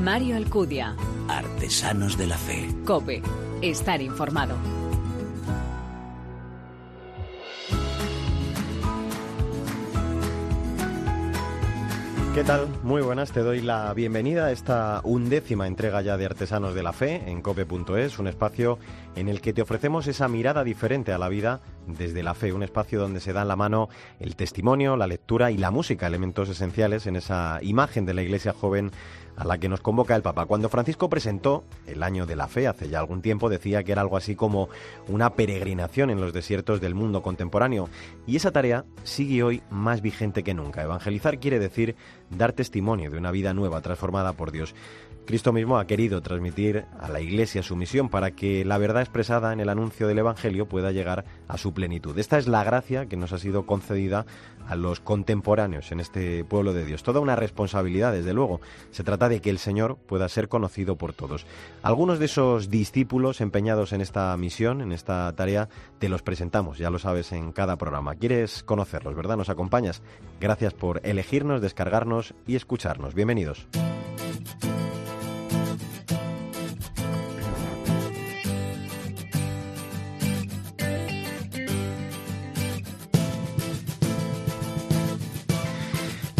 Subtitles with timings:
[0.00, 0.96] Mario Alcudia.
[1.28, 2.68] Artesanos de la Fe.
[2.86, 3.20] Cope.
[3.60, 4.56] Estar informado.
[12.34, 12.68] ¿Qué tal?
[12.82, 16.94] Muy buenas, te doy la bienvenida a esta undécima entrega ya de Artesanos de la
[16.94, 18.78] Fe en cope.es, un espacio
[19.16, 22.62] en el que te ofrecemos esa mirada diferente a la vida desde la fe, un
[22.62, 23.88] espacio donde se da en la mano
[24.18, 28.52] el testimonio, la lectura y la música, elementos esenciales en esa imagen de la iglesia
[28.52, 28.92] joven
[29.36, 30.44] a la que nos convoca el Papa.
[30.44, 34.02] Cuando Francisco presentó el año de la fe hace ya algún tiempo, decía que era
[34.02, 34.68] algo así como
[35.08, 37.88] una peregrinación en los desiertos del mundo contemporáneo.
[38.26, 40.82] Y esa tarea sigue hoy más vigente que nunca.
[40.82, 41.96] Evangelizar quiere decir
[42.28, 44.74] dar testimonio de una vida nueva, transformada por Dios.
[45.30, 49.52] Cristo mismo ha querido transmitir a la Iglesia su misión para que la verdad expresada
[49.52, 52.18] en el anuncio del Evangelio pueda llegar a su plenitud.
[52.18, 54.26] Esta es la gracia que nos ha sido concedida
[54.66, 57.04] a los contemporáneos en este pueblo de Dios.
[57.04, 58.60] Toda una responsabilidad, desde luego.
[58.90, 61.46] Se trata de que el Señor pueda ser conocido por todos.
[61.84, 65.68] Algunos de esos discípulos empeñados en esta misión, en esta tarea,
[66.00, 68.16] te los presentamos, ya lo sabes, en cada programa.
[68.16, 69.36] ¿Quieres conocerlos, verdad?
[69.36, 70.02] ¿Nos acompañas?
[70.40, 73.14] Gracias por elegirnos, descargarnos y escucharnos.
[73.14, 73.68] Bienvenidos.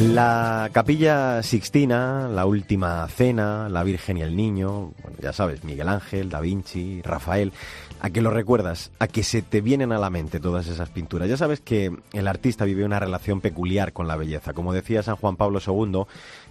[0.01, 5.91] La capilla Sixtina, la Última Cena, la Virgen y el Niño, bueno, ya sabes, Miguel
[5.91, 7.53] Ángel, Da Vinci, Rafael,
[8.01, 11.29] a que lo recuerdas, a que se te vienen a la mente todas esas pinturas.
[11.29, 14.55] Ya sabes que el artista vive una relación peculiar con la belleza.
[14.55, 16.05] Como decía San Juan Pablo II,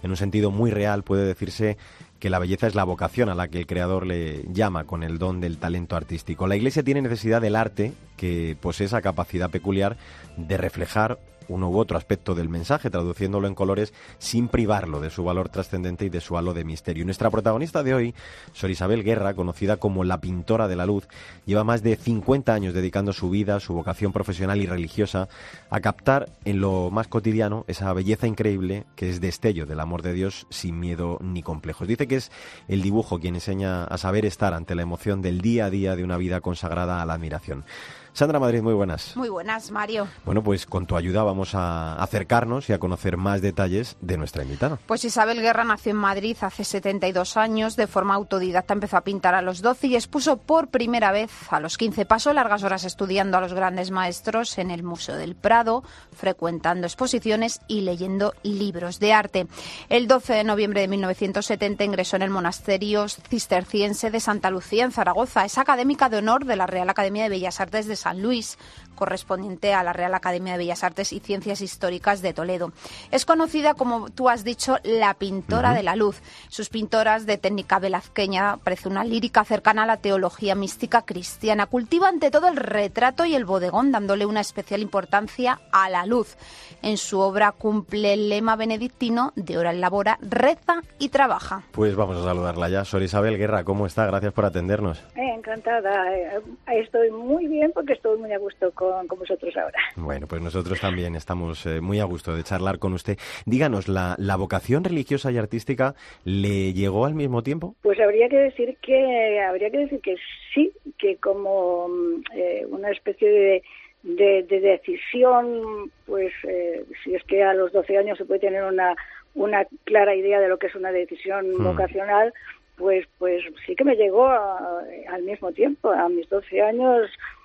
[0.04, 1.76] en un sentido muy real puede decirse
[2.20, 5.18] que la belleza es la vocación a la que el creador le llama con el
[5.18, 6.46] don del talento artístico.
[6.46, 9.96] La Iglesia tiene necesidad del arte que posee esa capacidad peculiar
[10.36, 11.18] de reflejar
[11.48, 16.04] uno u otro aspecto del mensaje, traduciéndolo en colores sin privarlo de su valor trascendente
[16.04, 17.04] y de su halo de misterio.
[17.06, 18.14] nuestra protagonista de hoy,
[18.52, 21.08] Sor Isabel Guerra, conocida como la pintora de la luz,
[21.46, 25.28] lleva más de 50 años dedicando su vida, su vocación profesional y religiosa
[25.70, 30.12] a captar en lo más cotidiano esa belleza increíble que es destello del amor de
[30.12, 31.88] Dios sin miedo ni complejos.
[31.88, 32.30] Dice que es
[32.68, 36.04] el dibujo quien enseña a saber estar ante la emoción del día a día de
[36.04, 37.64] una vida consagrada a la admiración.
[38.12, 39.16] Sandra Madrid, muy buenas.
[39.16, 40.08] Muy buenas, Mario.
[40.24, 44.42] Bueno, pues con tu ayuda vamos a acercarnos y a conocer más detalles de nuestra
[44.42, 44.78] invitada.
[44.86, 47.76] Pues Isabel Guerra nació en Madrid hace 72 años.
[47.76, 51.60] De forma autodidacta empezó a pintar a los 12 y expuso por primera vez a
[51.60, 52.04] los 15.
[52.04, 57.60] Pasó largas horas estudiando a los grandes maestros en el Museo del Prado, frecuentando exposiciones
[57.68, 59.46] y leyendo libros de arte.
[59.88, 64.92] El 12 de noviembre de 1970 ingresó en el monasterio cisterciense de Santa Lucía en
[64.92, 65.44] Zaragoza.
[65.44, 68.56] Es académica de honor de la Real Academia de Bellas Artes de San Luis,
[69.00, 72.70] correspondiente a la Real Academia de Bellas Artes y Ciencias Históricas de Toledo.
[73.10, 76.20] Es conocida, como tú has dicho, la pintora de la luz.
[76.50, 81.66] Sus pintoras de técnica velazqueña parece una lírica cercana a la teología mística cristiana.
[81.66, 86.36] Cultiva ante todo el retrato y el bodegón, dándole una especial importancia a la luz.
[86.82, 91.62] En su obra cumple el lema benedictino de hora en labora, reza y trabaja.
[91.72, 92.84] Pues vamos a saludarla ya.
[92.84, 94.06] Sor Isabel Guerra, ¿cómo está?
[94.06, 95.02] Gracias por atendernos.
[95.16, 96.14] Eh, encantada.
[96.14, 99.78] Eh, estoy muy bien porque estoy muy a gusto con, vosotros ahora.
[99.96, 103.18] Bueno, pues nosotros también estamos eh, muy a gusto de charlar con usted.
[103.46, 107.74] Díganos, ¿la, ¿la vocación religiosa y artística le llegó al mismo tiempo?
[107.82, 110.16] Pues habría que decir que habría que decir que
[110.54, 113.62] sí, que como una especie de
[114.02, 118.96] de, decisión, pues eh, si es que a los 12 años se puede tener una,
[119.34, 121.64] una clara idea de lo que es una decisión hmm.
[121.64, 122.32] vocacional,
[122.76, 125.90] pues, pues sí que me llegó al mismo tiempo.
[125.90, 127.39] A mis 12 años Mm,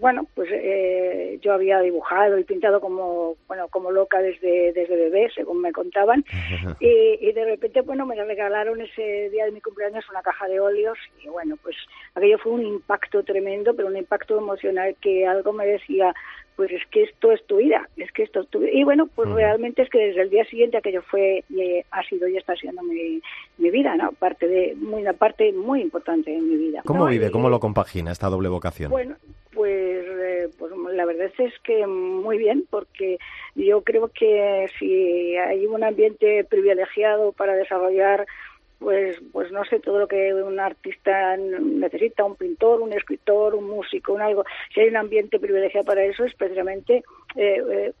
[0.00, 5.30] bueno, pues eh, yo había dibujado y pintado como bueno como loca desde desde bebé,
[5.34, 6.24] según me contaban,
[6.80, 10.98] y, de repente bueno me regalaron ese día de mi cumpleaños una caja de óleos
[11.22, 11.76] y bueno pues
[12.14, 16.14] aquello fue un impacto tremendo, pero un impacto emocional que algo me decía
[16.56, 18.72] pues es que esto es tu vida, es que esto es tu vida.
[18.72, 22.28] Y bueno, pues realmente es que desde el día siguiente aquello fue, y ha sido
[22.28, 23.20] y está siendo mi,
[23.58, 24.12] mi vida, ¿no?
[24.12, 26.82] Parte de, muy, una parte muy importante de mi vida.
[26.84, 28.90] ¿Cómo vive, cómo lo compagina esta doble vocación?
[28.90, 29.16] Bueno,
[29.52, 33.18] pues, eh, pues la verdad es que muy bien, porque
[33.54, 38.26] yo creo que si hay un ambiente privilegiado para desarrollar
[38.80, 43.68] pues pues no sé todo lo que un artista necesita un pintor un escritor un
[43.68, 44.44] músico un algo.
[44.74, 47.04] Si hay un ambiente privilegiado para eso es precisamente
[47.36, 47.92] eh, eh,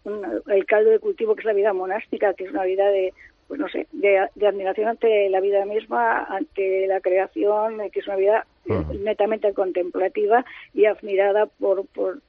[0.48, 3.12] el caldo de cultivo que es la vida monástica que es una vida de
[3.46, 8.16] pues no sé de, admiración ante la vida misma ante la creación que es una
[8.16, 12.20] vida eh, netamente contemplativa y admirada por por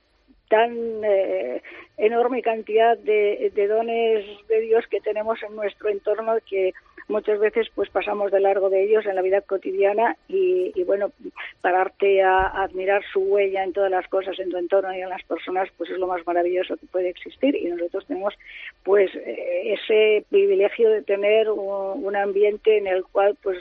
[0.49, 0.75] tan
[1.95, 6.73] enorme cantidad de, de dones de Dios que tenemos en nuestro entorno que
[7.11, 11.11] muchas veces pues pasamos de largo de ellos en la vida cotidiana y, bueno,
[11.61, 15.23] pararte a, admirar su huella en todas las cosas, en tu entorno y en las
[15.23, 17.55] personas, pues es lo más maravilloso que puede existir.
[17.55, 18.33] Y nosotros tenemos
[18.83, 23.57] pues eh, ese privilegio de tener un, ambiente en el cual pues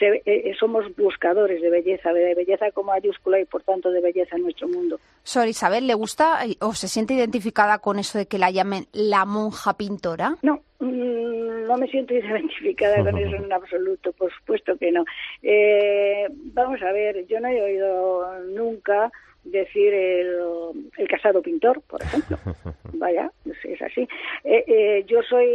[0.00, 4.42] eh, somos buscadores de belleza, de belleza como mayúscula y por tanto de belleza en
[4.42, 4.98] nuestro mundo.
[5.22, 9.24] Sor Isabel, ¿le gusta o se siente identificada con eso de que la llamen la
[9.24, 10.36] monja pintora?
[10.42, 15.04] No, mm, no me siento identificada con eso en absoluto, por supuesto que no.
[15.42, 19.10] Eh, vamos a ver, yo no he oído nunca
[19.44, 22.38] decir el, casado pintor, por ejemplo.
[22.94, 23.30] Vaya,
[23.64, 24.02] es así.
[24.44, 25.48] Eh, eh, yo soy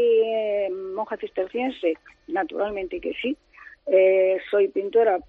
[0.95, 1.93] monja cisterciense,
[2.27, 3.37] naturalmente que sí.
[4.49, 5.19] Soy pintora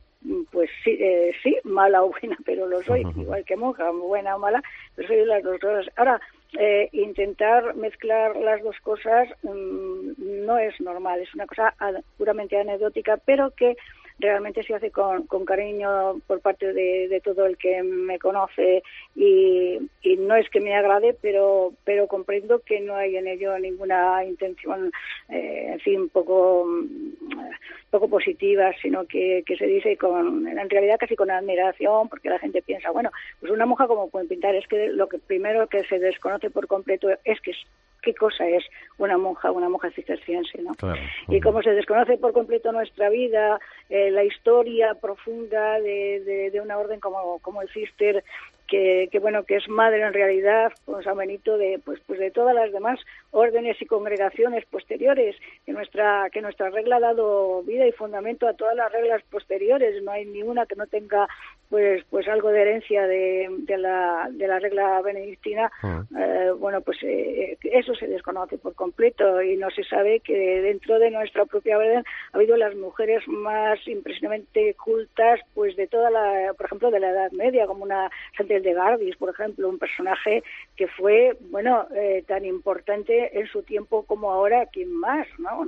[0.50, 4.38] pues sí, eh, sí, mala o buena, pero lo soy, igual que monja, buena o
[4.38, 4.62] mala,
[4.94, 5.86] pero soy las dos cosas.
[5.96, 6.20] Ahora,
[6.58, 11.74] eh, intentar mezclar las dos cosas mm, no es normal, es una cosa
[12.16, 13.76] puramente anecdótica, pero que
[14.18, 18.82] realmente se hace con, con cariño por parte de, todo el que me conoce
[19.14, 23.58] y, y, no es que me agrade, pero, pero comprendo que no hay en ello
[23.58, 24.92] ninguna intención,
[25.28, 26.66] eh, en fin, poco,
[27.90, 32.38] poco positiva, sino que, que se dice con, en realidad casi con admiración, porque la
[32.38, 33.10] gente piensa, bueno,
[33.40, 36.66] pues una monja como puede pintar, es que lo que primero que se desconoce por
[36.66, 37.52] completo es que
[38.02, 38.64] qué cosa es
[38.98, 40.72] una monja, una monja cisterciense, ¿no?
[41.28, 43.58] Y como se desconoce por completo nuestra vida,
[43.88, 48.24] eh, la historia profunda de, de, una orden como, como el cister,
[48.66, 52.30] que, que, bueno que es madre en realidad con San Benito de pues pues de
[52.30, 57.86] todas las demás órdenes y congregaciones posteriores que nuestra que nuestra regla ha dado vida
[57.86, 60.02] y fundamento a todas las reglas posteriores.
[60.02, 61.28] No hay ninguna que no tenga
[61.68, 65.70] pues pues algo de herencia de, de la de la regla benedictina.
[66.18, 70.98] Eh, bueno pues eh, eso se desconoce por completo y no se sabe que dentro
[70.98, 76.52] de nuestra propia orden ha habido las mujeres más impresionantemente cultas pues de toda la
[76.56, 80.42] por ejemplo de la Edad Media como una Santa de Gardis, por ejemplo, un personaje
[80.76, 85.66] que fue, bueno, eh, tan importante en su tiempo como ahora, quien más, ¿no?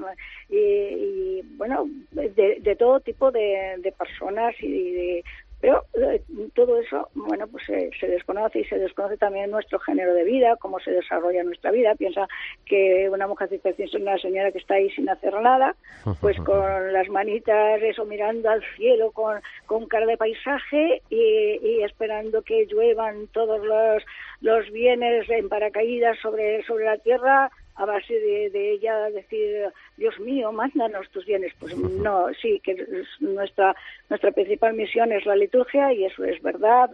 [0.49, 5.25] Y, bueno, de, todo tipo de, de personas y de
[5.61, 6.23] pero eh,
[6.55, 10.79] todo eso, bueno, pues se desconoce y se desconoce también nuestro género de vida, cómo
[10.79, 11.95] se desarrolla nuestra vida.
[11.97, 12.29] Piensa
[12.65, 15.75] que una mujer es una señora que está ahí sin hacer nada,
[16.21, 21.83] pues con las manitas, eso, mirando al cielo con, con cara de paisaje y, y
[21.83, 24.05] esperando que lluevan todos los,
[24.41, 30.51] los bienes en paracaídas sobre, sobre la tierra a base de, ella decir, Dios mío,
[30.51, 31.53] mándanos tus bienes.
[31.61, 32.77] Pues no, sí, que
[33.21, 33.75] nuestra,
[34.11, 36.91] nuestra principal misión es la liturgia y eso es verdad.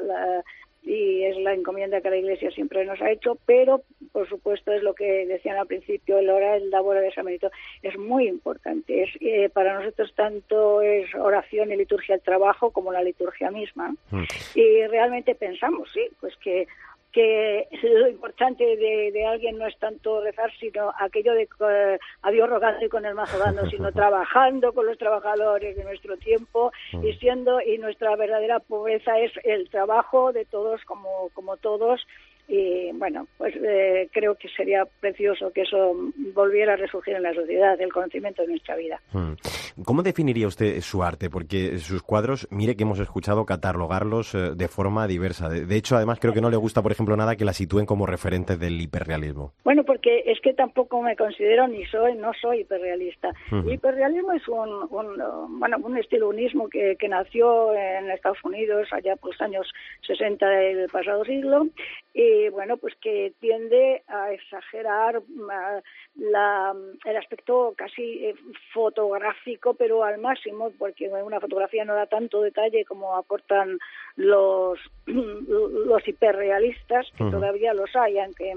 [0.83, 3.81] y es la encomienda que la Iglesia siempre nos ha hecho, pero
[4.13, 7.51] por supuesto es lo que decían al principio, el hora, el labor de San Benito,
[7.83, 9.05] es muy importante.
[9.05, 13.95] Es, eh, para nosotros tanto es oración y liturgia el trabajo como la liturgia misma.
[14.11, 14.25] Mm.
[14.55, 16.67] Y realmente pensamos, sí, pues que
[17.15, 22.51] que lo importante de, alguien no es tanto rezar, sino aquello de eh, a Dios
[22.51, 26.97] rogando y con el mazo dando, sino trabajando con los trabajadores de nuestro tiempo y
[26.97, 27.19] mm.
[27.21, 32.05] siendo, y nuestra verdadera pobreza es el trabajo de todos como, como todos
[32.46, 35.96] y bueno, pues eh, creo que sería precioso que eso
[36.35, 39.00] volviera a resurgir en la sociedad, el conocimiento de nuestra vida.
[39.12, 39.32] Hmm.
[39.85, 41.31] ¿Cómo definiría usted su arte?
[41.31, 45.48] Porque sus cuadros, mire que hemos escuchado catalogarlos eh, de forma diversa.
[45.48, 48.06] De, hecho, además creo que no le gusta, por ejemplo, nada que la sitúen como
[48.06, 49.53] referente del hiperrealismo.
[49.65, 53.31] Bueno, porque es que tampoco me considero ni soy, no soy hiperrealista.
[53.51, 59.17] El hiperrealismo es un, bueno, un estilo unismo que, que nació en Estados Unidos allá
[59.17, 59.72] por los años
[60.06, 61.67] 60 del pasado siglo
[62.17, 65.21] y bueno, pues que tiende a exagerar
[66.15, 66.73] la,
[67.05, 68.35] el aspecto casi eh,
[68.73, 73.81] fotográfico, pero al máximo, porque una fotografía no da tanto detalle como aportan
[74.15, 78.55] los, los hiperrealistas, que todavía los hay, aunque,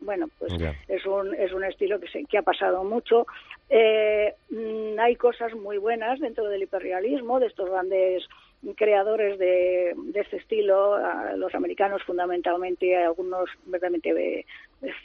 [0.00, 0.52] bueno, pues
[0.86, 3.26] es, un, es un estilo que, se, que ha pasado mucho.
[3.68, 8.28] Eh, mm, hay cosas muy buenas dentro del hiperrealismo, de estos grandes
[8.76, 10.98] creadores de, de este estilo,
[11.36, 14.46] los americanos fundamentalmente, algunos verdaderamente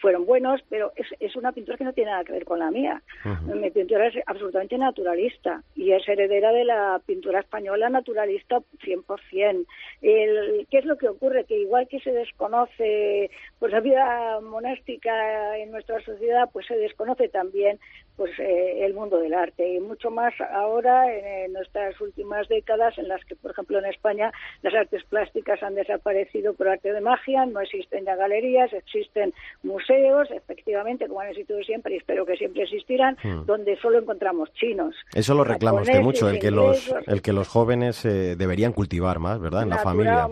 [0.01, 2.72] fueron buenos, pero es, es, una pintura que no tiene nada que ver con la
[2.72, 3.01] mía.
[3.46, 9.65] Mi pintura es absolutamente naturalista y es heredera de la pintura española naturalista 100%.
[10.01, 11.46] El, ¿Qué es lo que ocurre?
[11.46, 13.29] Que igual que se desconoce
[13.60, 17.79] pues la vida monástica en nuestra sociedad, pues se desconoce también
[18.17, 23.07] pues eh, el mundo del arte y mucho más ahora en, nuestras últimas décadas en
[23.07, 27.46] las que por ejemplo en España las artes plásticas han desaparecido por arte de magia
[27.46, 29.34] no existen ya galerías existen
[29.67, 33.45] museos, efectivamente, como han existido siempre y espero que siempre existirán, hmm.
[33.45, 34.95] donde solo encontramos chinos.
[35.13, 39.19] Eso lo reclama usted mucho, el que los, el que los jóvenes eh, deberían cultivar
[39.19, 39.63] más, ¿verdad?
[39.63, 40.27] En la familia.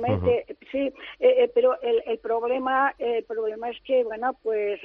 [0.71, 4.79] sí, eh, pero el, el, problema, el problema es que, bueno, pues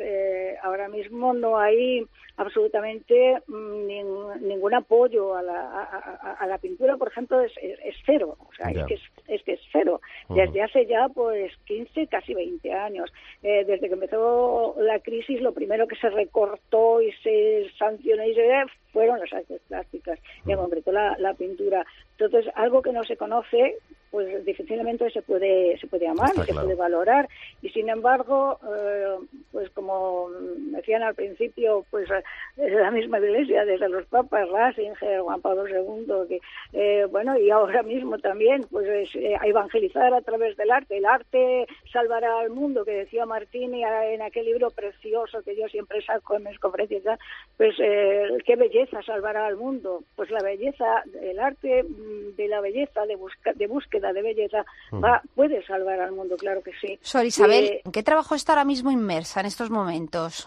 [0.63, 2.07] ahora mismo no hay
[2.41, 8.53] absolutamente mm, ningún apoyo a la, a, la, pintura, por ejemplo, es, es, cero, o
[8.55, 10.01] sea, es que es, que es cero.
[10.29, 13.13] Desde hace ya pues 15, casi 20 años.
[13.43, 14.40] Eh, desde que empezó
[14.79, 18.49] la crisis, lo primero que se recortó y se sancionó y se
[18.93, 21.87] fueron las artes plásticas, y en concreto la, la pintura.
[22.19, 23.77] Entonces, algo que no se conoce,
[24.11, 27.29] pues difícilmente se puede se puede amar, se puede valorar
[27.63, 29.17] y sin embargo, eh,
[29.53, 30.31] pues como
[30.73, 32.09] decían al principio, pues
[32.57, 36.41] la misma Iglesia, desde los papas Ratzinger, Juan Pablo II, que
[36.73, 40.97] eh, bueno y ahora mismo también, pues eh, a evangelizar a través del arte.
[40.97, 46.03] El arte salvará al mundo, que decía Martini en aquel libro precioso que yo siempre
[46.03, 47.19] saco en mis conferencias.
[47.57, 50.03] Pues qué belleza salvará al mundo.
[50.17, 54.65] Pues la belleza, el arte mm, de la belleza, de, busca, de búsqueda de belleza
[54.93, 56.99] va, puede salvar al mundo, claro que sí.
[57.03, 60.47] Sor Isabel, eh, ¿en qué trabajo está ahora mismo inmersa en estos momentos?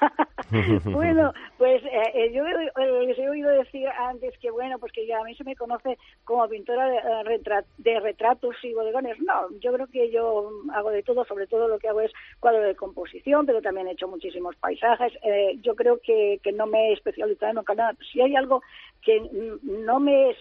[0.86, 5.20] bueno, pues eh, eh, yo les he oído decir antes que, bueno, pues que ya
[5.20, 9.18] a mí se me conoce como pintora de, de retratos y bodegones.
[9.20, 12.62] No, yo creo que yo hago de todo, sobre todo lo que hago es cuadro
[12.62, 15.14] de composición, pero también he hecho muchísimos paisajes.
[15.62, 17.96] yo creo que, que no me he especializado en nada.
[18.12, 18.62] Si hay algo
[19.04, 19.22] que
[19.64, 20.36] no me,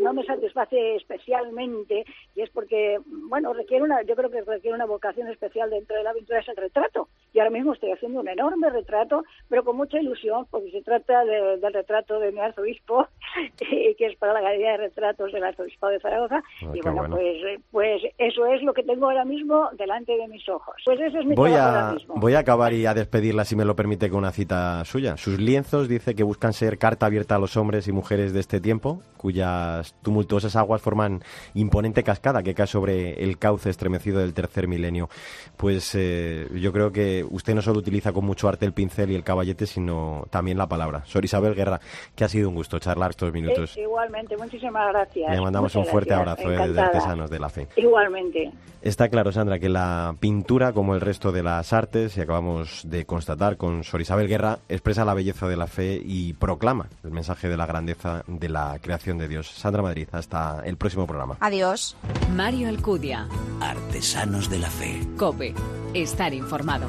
[0.00, 2.04] no me satisface especialmente
[2.34, 6.02] y es porque, bueno, requiere una, yo creo que requiere una vocación especial dentro de
[6.02, 7.08] la pintura, es el retrato.
[7.32, 11.24] Y ahora mismo estoy haciendo un enorme retrato, pero con mucha ilusión, porque se trata
[11.24, 13.08] del retrato de mi arzobispo,
[13.58, 16.42] que es para la Galería de Retratos del Arzobispo de Zaragoza.
[16.62, 20.46] Ah, y bueno, Pues, pues eso es lo que tengo ahora mismo delante de mis
[20.48, 20.74] ojos.
[20.84, 22.14] Pues ese es mi voy a, ahora mismo.
[22.16, 25.16] Voy a acabar y a despedirla, si me lo permite, con una cita suya.
[25.16, 28.60] Sus lienzos dice que buscan ser carta abierta a los hombres y mujeres de este
[28.60, 31.22] tiempo, cuyas tumultuosas aguas forman
[31.54, 35.08] imponente cascada que cae sobre el cauce estremecido del tercer milenio.
[35.56, 39.14] Pues eh, yo creo que usted no solo utiliza con mucho arte el pincel y
[39.14, 41.04] el caballete, sino también la palabra.
[41.06, 41.80] Sor Isabel Guerra,
[42.14, 43.76] que ha sido un gusto charlar estos minutos.
[43.78, 45.30] igualmente, muchísimas gracias.
[45.30, 47.68] Le mandamos un fuerte abrazo eh, de Artesanos de la Fe.
[47.76, 48.52] Igualmente.
[48.82, 53.06] Está claro, Sandra, que la pintura, como el resto de las artes, y acabamos de
[53.06, 57.48] constatar con Sor Isabel Guerra, expresa la belleza de la fe y proclama el mensaje
[57.48, 57.91] de la grandeza
[58.26, 59.50] de la creación de Dios.
[59.50, 61.36] Sandra Madrid, hasta el próximo programa.
[61.40, 61.96] Adiós.
[62.34, 63.28] Mario Alcudia.
[63.60, 65.00] Artesanos de la Fe.
[65.16, 65.54] Cope.
[65.94, 66.86] Estar informado.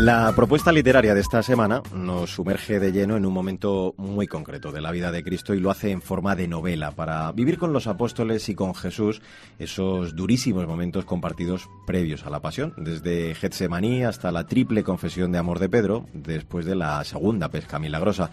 [0.00, 4.72] La propuesta literaria de esta semana nos sumerge de lleno en un momento muy concreto
[4.72, 7.74] de la vida de Cristo y lo hace en forma de novela para vivir con
[7.74, 9.20] los apóstoles y con Jesús
[9.58, 15.38] esos durísimos momentos compartidos previos a la pasión, desde Getsemaní hasta la triple confesión de
[15.38, 18.30] amor de Pedro, después de la segunda pesca milagrosa.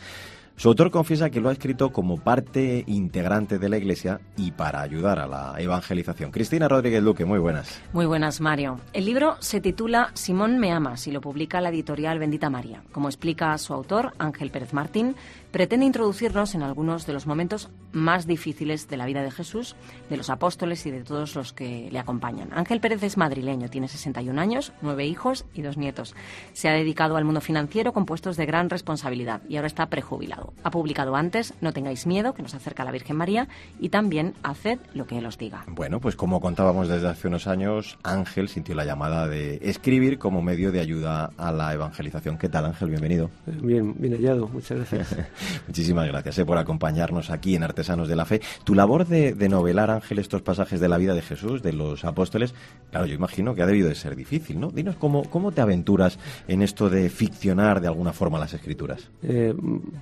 [0.60, 4.82] Su autor confiesa que lo ha escrito como parte integrante de la Iglesia y para
[4.82, 6.32] ayudar a la evangelización.
[6.32, 7.80] Cristina Rodríguez Luque, muy buenas.
[7.94, 8.80] Muy buenas, Mario.
[8.92, 12.82] El libro se titula Simón me amas y lo publica la editorial Bendita María.
[12.92, 15.16] Como explica su autor, Ángel Pérez Martín,
[15.52, 19.76] pretende introducirnos en algunos de los momentos más difíciles de la vida de Jesús,
[20.10, 22.50] de los apóstoles y de todos los que le acompañan.
[22.54, 26.16] Ángel Pérez es madrileño, tiene 61 años, nueve hijos y dos nietos.
[26.54, 30.54] Se ha dedicado al mundo financiero con puestos de gran responsabilidad y ahora está prejubilado.
[30.64, 33.48] Ha publicado antes No tengáis miedo, que nos acerca a la Virgen María,
[33.80, 35.64] y también Haced lo que Él os diga.
[35.68, 40.42] Bueno, pues como contábamos desde hace unos años, Ángel sintió la llamada de escribir como
[40.42, 42.38] medio de ayuda a la evangelización.
[42.38, 42.90] ¿Qué tal, Ángel?
[42.90, 43.30] Bienvenido.
[43.46, 44.48] Bien, bien hallado.
[44.48, 45.16] Muchas gracias.
[45.68, 48.42] Muchísimas gracias eh, por acompañarnos aquí en Artesanos de la Fe.
[48.64, 52.54] Tu labor de, novelar, Ángel, estos pasajes de la vida de Jesús, de los apóstoles,
[52.92, 54.72] claro, yo imagino que ha debido de ser difícil, ¿no?
[54.72, 59.10] Dinos cómo, cómo te aventuras en esto de ficcionar de alguna forma las escrituras.
[59.24, 59.54] Eh,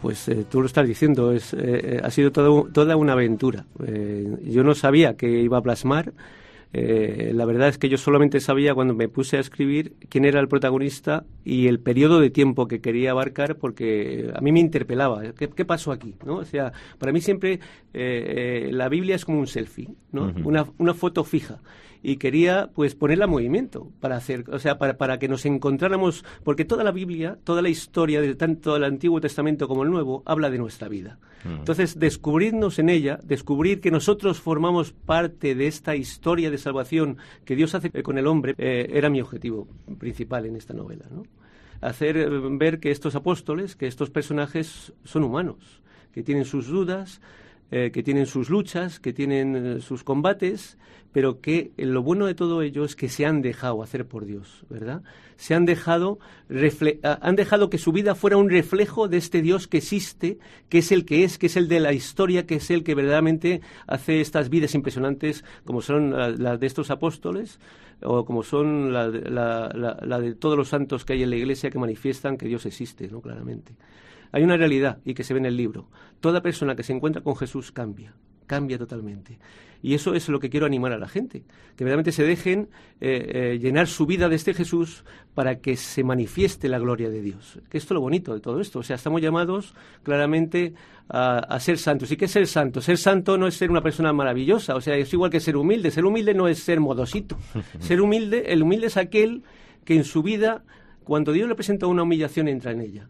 [0.01, 3.65] pues eh, tú lo estás diciendo, es, ha sido todo, toda una aventura.
[4.43, 6.13] yo no sabía que iba a plasmar
[6.73, 10.39] eh, la verdad es que yo solamente sabía cuando me puse a escribir quién era
[10.39, 15.23] el protagonista y el periodo de tiempo que quería abarcar porque a mí me interpelaba.
[15.33, 16.15] ¿Qué, pasó aquí?
[16.25, 16.37] ¿no?
[16.37, 17.59] O sea, para mí siempre eh,
[17.93, 20.33] eh, la Biblia es como un selfie, ¿no?
[20.43, 21.59] una, una foto fija
[22.07, 26.23] y quería pues ponerla en movimiento para hacer, o sea, para, para que nos encontráramos,
[26.43, 30.21] porque toda la Biblia, toda la historia de tanto el Antiguo Testamento como el Nuevo
[30.27, 31.17] habla de nuestra vida.
[31.43, 31.59] Mm.
[31.59, 37.55] Entonces, descubrirnos en ella, descubrir que nosotros formamos parte de esta historia de salvación que
[37.55, 41.23] Dios hace con el hombre, eh, era mi objetivo principal en esta novela, ¿no?
[41.81, 45.81] hacer eh, ver que estos apóstoles, que estos personajes son humanos,
[46.13, 47.19] que tienen sus dudas,
[47.71, 50.77] eh, que tienen sus luchas, que tienen eh, sus combates,
[51.15, 54.65] pero que lo bueno de todo ello es que se han dejado hacer por Dios,
[54.69, 55.01] ¿verdad?
[55.37, 56.19] Se han dejado,
[57.21, 60.91] han dejado que su vida fuera un reflejo de este Dios que existe, que es
[60.91, 64.19] el que es, que es el de la historia, que es el que verdaderamente hace
[64.19, 67.61] estas vidas impresionantes como son las de estos apóstoles
[68.03, 71.79] o como son la, la de todos los santos que hay en la iglesia que
[71.79, 73.21] manifiestan que Dios existe, ¿no?
[73.21, 73.73] Claramente.
[74.33, 75.87] Hay una realidad y que se ve en el libro.
[76.19, 78.13] Toda persona que se encuentra con Jesús cambia,
[78.47, 79.39] cambia totalmente.
[79.85, 81.43] Y eso es lo que quiero animar a la gente,
[81.75, 82.69] que verdaderamente se dejen
[83.01, 85.03] eh, eh, llenar su vida de este Jesús
[85.35, 87.59] para que se manifieste la gloria de Dios.
[87.69, 88.79] Que esto es lo bonito de todo esto.
[88.79, 90.73] O sea, estamos llamados claramente
[91.07, 92.11] a, ser santos.
[92.11, 92.81] ¿Y qué es ser santo?
[92.81, 95.91] Ser santo no es ser una persona maravillosa, o sea, es igual que ser humilde.
[95.91, 97.37] Ser humilde no es ser modosito.
[97.79, 99.43] Ser humilde, el humilde es aquel
[99.83, 100.63] que en su vida,
[101.03, 103.07] cuando Dios le presenta una humillación, entra en ella.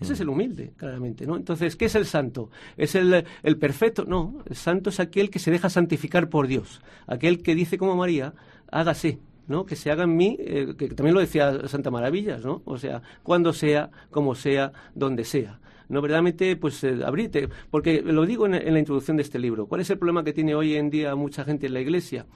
[0.00, 1.36] Ese es el humilde, claramente, ¿no?
[1.36, 2.50] Entonces, ¿qué es el santo?
[2.76, 4.04] ¿Es el, el, perfecto?
[4.04, 7.96] No, el santo es aquel que se deja santificar por Dios, aquel que dice como
[7.96, 8.34] María,
[8.70, 9.64] hágase, ¿no?
[9.64, 12.62] Que se haga en mí, eh, que también lo decía Santa Maravillas, ¿no?
[12.64, 15.60] O sea, cuando sea, como sea, donde sea.
[15.88, 19.66] No, verdaderamente, pues eh, abrite, porque lo digo en, en la introducción de este libro.
[19.66, 22.26] ¿Cuál es el problema que tiene hoy en día mucha gente en la Iglesia?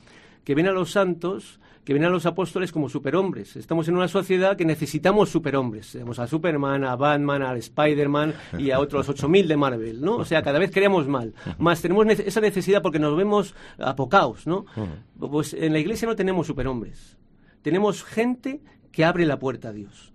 [0.44, 1.58] Que ven a los santos
[1.88, 3.57] que ven a los apóstoles como superhombres.
[3.57, 5.92] Estamos en una sociedad que necesitamos superhombres.
[5.92, 10.16] Tenemos a Superman, a Batman, al Spider-Man y a otros 8.000 de Marvel, ¿no?
[10.16, 11.33] O sea, cada vez queremos mal.
[11.57, 14.66] Más tenemos esa necesidad porque nos vemos apocaos, ¿no?
[15.18, 17.16] Pues en la iglesia no tenemos superhombres.
[17.62, 18.61] Tenemos gente
[18.92, 20.12] que abre la puerta a Dios.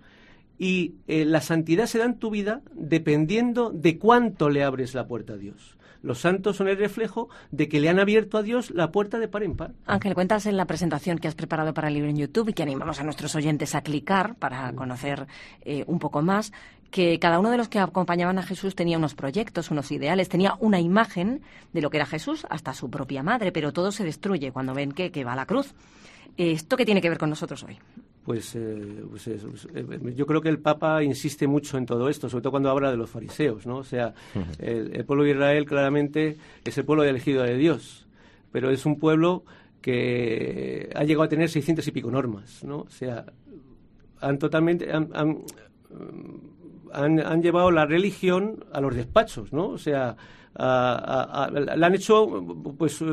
[0.59, 5.07] Y eh, la santidad se da en tu vida dependiendo de cuánto le abres la
[5.07, 5.75] puerta a Dios.
[6.03, 9.29] Los santos son el reflejo de que le han abierto a Dios la puerta de
[9.29, 9.71] par en par.
[9.85, 12.61] Ángel, cuentas en la presentación que has preparado para el libro en YouTube y que
[12.61, 15.27] animamos a nuestros oyentes a clicar para conocer
[15.61, 16.51] eh, un poco más,
[16.91, 20.55] que cada uno de los que acompañaban a Jesús tenía unos proyectos, unos ideales, tenía
[20.59, 21.41] una imagen
[21.71, 24.91] de lo que era Jesús, hasta su propia madre, pero todo se destruye cuando ven
[24.91, 25.73] que, que va a la cruz.
[26.35, 27.79] ¿Esto qué tiene que ver con nosotros hoy?
[28.25, 29.37] Pues, eh, pues eh,
[30.15, 32.95] yo creo que el Papa insiste mucho en todo esto, sobre todo cuando habla de
[32.95, 33.77] los fariseos, ¿no?
[33.77, 34.13] O sea,
[34.59, 38.07] el, pueblo de Israel claramente es el pueblo elegido de Dios,
[38.51, 39.43] pero es un pueblo
[39.81, 42.79] que ha llegado a tener 600 y pico normas, ¿no?
[42.79, 43.25] O sea,
[44.21, 44.89] han totalmente...
[44.91, 45.43] Han,
[47.19, 49.69] han llevado la religión a los despachos, ¿no?
[49.69, 50.15] O sea,
[50.55, 52.27] la han hecho
[52.77, 53.05] pues eh,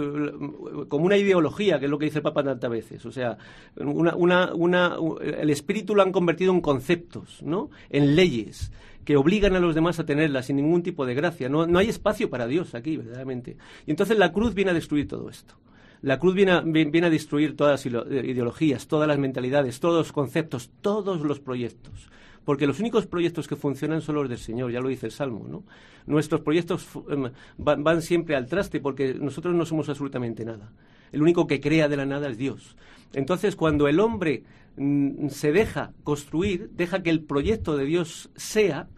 [0.89, 3.05] como una ideología, que es lo que dice el Papa tantas veces.
[3.07, 3.39] O sea,
[3.77, 7.71] una, una, una, el espíritu lo han convertido en conceptos, ¿no?
[7.89, 8.73] En leyes
[9.05, 11.49] que obligan a los demás a tenerlas sin ningún tipo de gracia.
[11.49, 13.57] No, no hay espacio para Dios aquí, verdaderamente.
[13.87, 15.55] Y entonces la cruz viene a destruir todo esto.
[16.03, 20.13] La cruz viene a, viene a destruir todas las ideologías, todas las mentalidades, todos los
[20.13, 22.11] conceptos, todos los proyectos
[22.45, 25.47] porque los únicos proyectos que funcionan son los del Señor, ya lo dice el Salmo,
[25.49, 25.65] ¿no?
[26.07, 30.73] Nuestros proyectos em, van, siempre al traste porque nosotros no somos absolutamente nada.
[31.13, 32.77] El único que crea de la nada es Dios.
[33.13, 34.45] Entonces, cuando el hombre
[34.77, 38.89] mm, se deja construir, deja que el proyecto de Dios sea,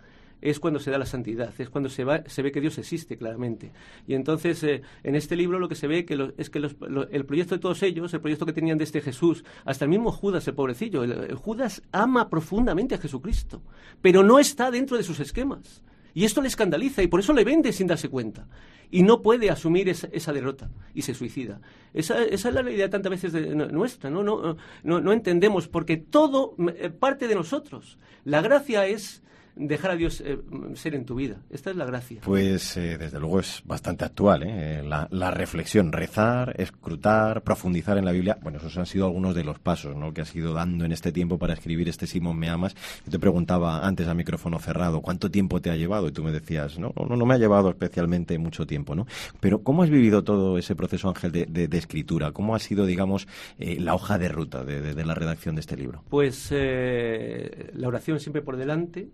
[0.43, 3.17] es cuando se da la santidad, es cuando se, va, se ve que Dios existe
[3.17, 3.71] claramente.
[4.07, 7.55] Y entonces, eh, en este libro lo que se ve que es que el proyecto
[7.55, 10.55] de todos ellos, el proyecto que tenían de este Jesús, hasta el mismo Judas, el
[10.55, 11.05] pobrecillo,
[11.37, 13.63] Judas ama profundamente a Jesucristo,
[14.03, 15.83] pero no está dentro de sus esquemas.
[16.15, 18.47] Y esto le escandaliza y por eso le vende sin darse cuenta.
[18.91, 21.63] Y no puede asumir esa, derrota y se suicida.
[21.95, 24.11] Esa, esa, es la realidad tantas veces nuestra.
[24.11, 24.23] ¿no?
[24.23, 27.97] No, no, no entendemos porque todo eh, parte de nosotros.
[28.25, 29.23] La gracia es
[29.57, 30.39] dejar a Dios eh,
[30.75, 31.37] ser en tu vida.
[31.51, 32.21] Esta es la gracia.
[32.25, 34.83] Pues eh, desde luego es bastante actual ¿eh?
[34.83, 38.39] la, reflexión, rezar, escrutar, profundizar en la Biblia.
[38.43, 40.13] Bueno, esos han sido algunos de los pasos ¿no?
[40.13, 42.75] que has ido dando en este tiempo para escribir este Simón Me Amas.
[43.05, 46.09] Yo te preguntaba antes a micrófono cerrado, ¿cuánto tiempo te ha llevado?
[46.09, 49.07] Y tú me decías, no, no, no me ha llevado especialmente mucho tiempo, ¿no?
[49.41, 52.33] Pero ¿cómo has vivido todo ese proceso, Ángel, de, escritura?
[52.33, 53.27] ¿Cómo ha sido, digamos,
[53.59, 56.05] la hoja de ruta de, de, la redacción de este libro?
[56.09, 59.09] Pues la oración siempre por delante,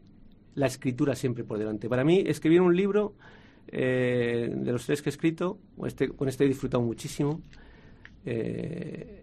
[0.58, 1.88] la escritura siempre por delante.
[1.88, 3.14] Para mí, escribir un libro,
[3.68, 7.40] eh, de los tres que he escrito, este, con este he disfrutado muchísimo.
[8.26, 9.22] Eh,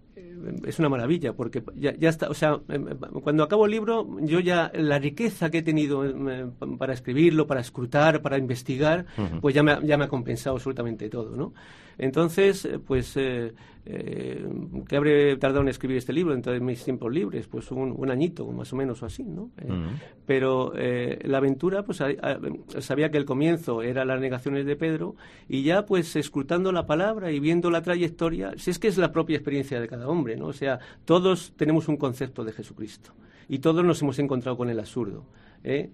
[0.65, 4.07] es una maravilla porque ya, ya, está, o sea, em, em, cuando acabo el libro,
[4.21, 9.05] yo ya la riqueza que he tenido em, para escribirlo, para escrutar, para investigar,
[9.41, 11.53] pues ya me, ya me ha compensado absolutamente todo, ¿no?
[11.97, 13.53] Entonces, eh, pues, eh,
[13.85, 14.47] eh,
[14.87, 17.47] ¿qué habré tardado en escribir este libro en mis tiempos libres?
[17.47, 19.51] Pues un, añito, más o menos, o así, ¿no?
[20.25, 22.03] Pero la aventura, pues,
[22.79, 25.15] sabía que el comienzo era las negaciones de Pedro
[25.47, 29.11] y ya, pues, escrutando la palabra y viendo la trayectoria, si es que es la
[29.11, 30.47] propia experiencia de cada hombre, ¿no?
[30.47, 33.11] O sea, todos tenemos un concepto de Jesucristo
[33.47, 35.25] y todos nos hemos encontrado con el absurdo.
[35.65, 35.89] ¿Eh?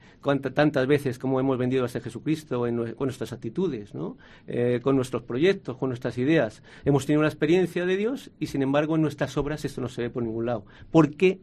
[0.53, 4.17] tantas veces como hemos vendido a ese Jesucristo con nuestras actitudes, ¿no?
[4.47, 6.61] Eh, con nuestros proyectos, con nuestras ideas.
[6.85, 10.03] Hemos tenido una experiencia de Dios y, sin embargo, en nuestras obras esto no se
[10.03, 10.65] ve por ningún lado.
[10.91, 11.39] ¿Por qué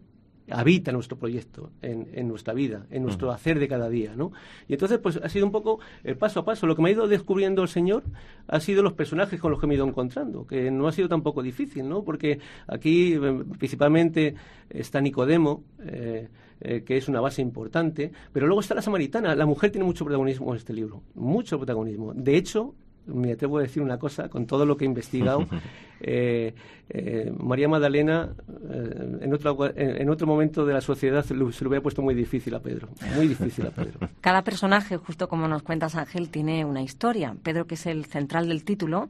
[0.50, 4.32] habita nuestro proyecto en, nuestra vida, en nuestro hacer de cada día, ¿no?
[4.66, 6.66] Y entonces, pues ha sido un poco el paso a paso.
[6.66, 8.04] Lo que me ha ido descubriendo el Señor
[8.46, 11.08] ha sido los personajes con los que me he ido encontrando, que no ha sido
[11.08, 12.02] tampoco difícil, ¿no?
[12.02, 14.34] Porque aquí eh, principalmente
[14.70, 16.28] está Nicodemo, eh,
[16.61, 19.35] eh, que es una base importante, pero luego está la samaritana.
[19.35, 22.12] La mujer tiene mucho protagonismo en este libro, mucho protagonismo.
[22.14, 22.75] De hecho,
[23.09, 25.47] me atrevo a decir una cosa, con todo lo que he investigado,
[26.01, 26.55] eh,
[26.88, 28.31] eh, María Magdalena
[28.71, 32.55] eh, en, otro, en, otro momento de la sociedad se lo, hubiera puesto muy difícil
[32.55, 34.09] a Pedro, muy difícil a Pedro.
[34.21, 37.35] Cada personaje, justo como nos cuentas Ángel, tiene una historia.
[37.42, 39.09] Pedro, que es el central del título,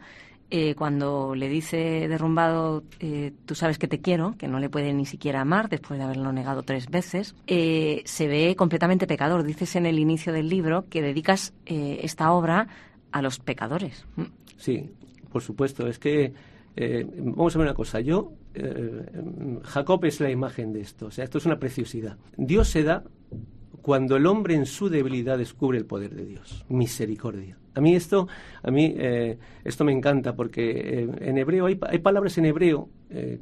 [0.76, 2.82] cuando le dice derrumbado,
[3.44, 6.32] tú sabes que te quiero, que no le puede ni siquiera amar después de haberlo
[6.32, 9.42] negado tres veces, se ve completamente pecador.
[9.42, 12.68] Dices en el inicio del libro que dedicas esta obra
[13.12, 14.06] a los pecadores.
[14.56, 14.90] Sí,
[15.30, 15.86] por supuesto.
[15.86, 16.32] Es que,
[16.76, 18.00] eh, vamos a ver una cosa.
[18.00, 19.06] Yo, eh,
[19.62, 21.06] Jacob es la imagen de esto.
[21.06, 22.16] O sea, esto es una preciosidad.
[22.36, 23.04] Dios se da
[23.82, 26.64] cuando el hombre en su debilidad descubre el poder de Dios.
[26.68, 27.56] Misericordia.
[27.78, 28.26] A mí esto,
[28.64, 33.38] a mí eh, esto me encanta porque eh, en hebreo hay, palabras en hebreo eh,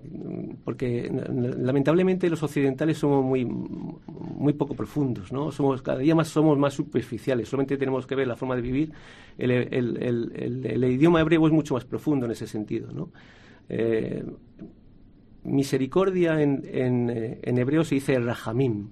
[0.62, 5.51] porque lamentablemente los occidentales somos muy muy poco profundos, ¿no?
[5.53, 7.49] Somos cada día más somos más superficiales.
[7.49, 8.92] Solamente tenemos que ver la forma de vivir.
[9.38, 13.11] El idioma hebreo es mucho más profundo en ese sentido, ¿no?
[15.44, 18.88] misericordia en, en, en, hebreo se dice rahamim.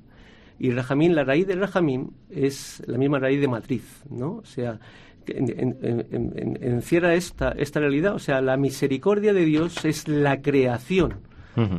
[0.58, 4.36] Y rahamim, la raíz de rahamim es la misma raíz de matriz, ¿no?
[4.36, 4.78] O sea,
[5.26, 8.14] encierra esta, esta realidad.
[8.14, 11.16] O sea, la misericordia de Dios es la creación.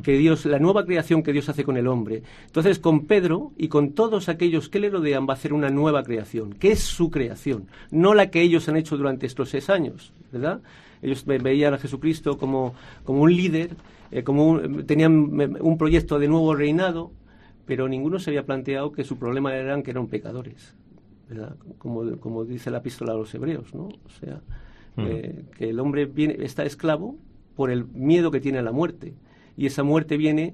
[0.04, 2.24] que Dios, la nueva creación que Dios hace con el hombre.
[2.46, 6.02] Entonces, con Pedro y con todos aquellos que le rodean va a hacer una nueva
[6.04, 10.14] creación, que es su creación, no la que ellos han hecho durante estos seis años,
[10.32, 10.62] ¿verdad?
[11.02, 13.76] Ellos veían a Jesucristo como, como un líder,
[14.12, 15.14] eh, como tenían
[15.60, 17.12] un proyecto de nuevo reinado,
[17.66, 20.76] pero ninguno se había planteado que su problema eran que eran pecadores.
[21.80, 23.86] Como, como dice la epístola a los hebreos, ¿no?
[23.86, 24.42] O sea,
[24.98, 27.18] eh, que el hombre viene, está esclavo
[27.56, 29.14] por el miedo que tiene a la muerte.
[29.58, 30.54] Y esa muerte viene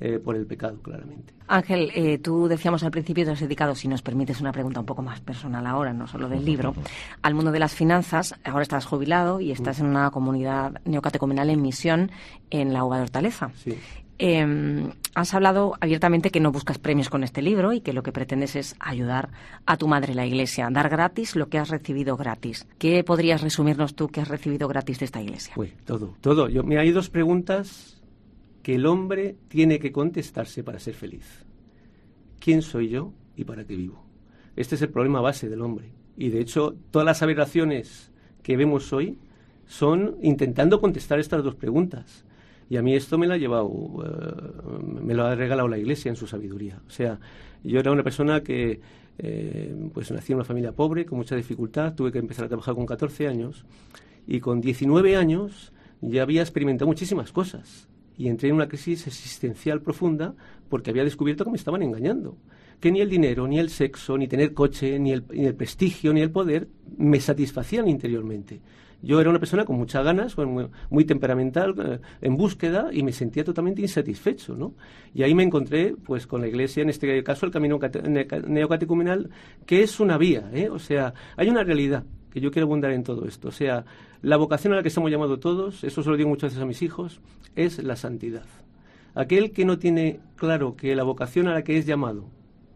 [0.00, 1.34] eh, por el pecado, claramente.
[1.46, 4.86] Ángel, eh, tú decíamos al principio, te has dedicado, si nos permites una pregunta un
[4.86, 6.74] poco más personal ahora, no solo del libro,
[7.22, 8.34] al mundo de las finanzas.
[8.44, 12.10] Ahora estás jubilado y estás en una comunidad neocatecumenal en misión
[12.50, 13.50] en la UBA de Hortaleza.
[13.56, 13.76] Sí.
[14.22, 18.12] Em, has hablado abiertamente que no buscas premios con este libro y que lo que
[18.12, 19.30] pretendes es ayudar
[19.64, 22.68] a tu madre la iglesia, dar gratis lo que has recibido gratis.
[22.78, 25.54] ¿Qué podrías resumirnos tú que has recibido gratis de esta iglesia?
[25.56, 26.50] Uy, todo, todo.
[26.50, 27.98] Yo, hay dos preguntas
[28.62, 31.46] que el hombre tiene que contestarse para ser feliz.
[32.40, 34.04] ¿Quién soy yo y para qué vivo?
[34.54, 35.92] Este es el problema base del hombre.
[36.18, 39.16] Y de hecho, todas las aberraciones que vemos hoy
[39.64, 42.26] son intentando contestar estas dos preguntas.
[42.70, 46.08] Y a mí esto me lo ha llevado, eh, me lo ha regalado la Iglesia
[46.08, 46.80] en su sabiduría.
[46.86, 47.18] O sea,
[47.64, 48.80] yo era una persona que,
[49.18, 52.76] eh, pues nací en una familia pobre, con mucha dificultad, tuve que empezar a trabajar
[52.76, 53.64] con 14 años
[54.24, 59.82] y con 19 años ya había experimentado muchísimas cosas y entré en una crisis existencial
[59.82, 60.36] profunda
[60.68, 62.36] porque había descubierto que me estaban engañando.
[62.78, 66.12] Que ni el dinero, ni el sexo, ni tener coche, ni el, ni el prestigio,
[66.12, 68.60] ni el poder me satisfacían interiormente.
[69.02, 70.36] Yo era una persona con muchas ganas,
[70.90, 74.74] muy, temperamental, eh, en búsqueda y me sentía totalmente insatisfecho, ¿no?
[75.14, 77.78] Y ahí me encontré, pues, con la Iglesia, en este caso el camino
[78.46, 79.30] neocatecumenal,
[79.64, 80.68] que es una vía, ¿eh?
[80.68, 83.48] O sea, hay una realidad que yo quiero abundar en todo esto.
[83.48, 83.84] O sea,
[84.22, 86.66] la vocación a la que estamos llamados todos, eso se lo digo muchas veces a
[86.66, 87.20] mis hijos,
[87.56, 88.44] es la santidad.
[89.14, 92.26] Aquel que no tiene claro que la vocación a la que es llamado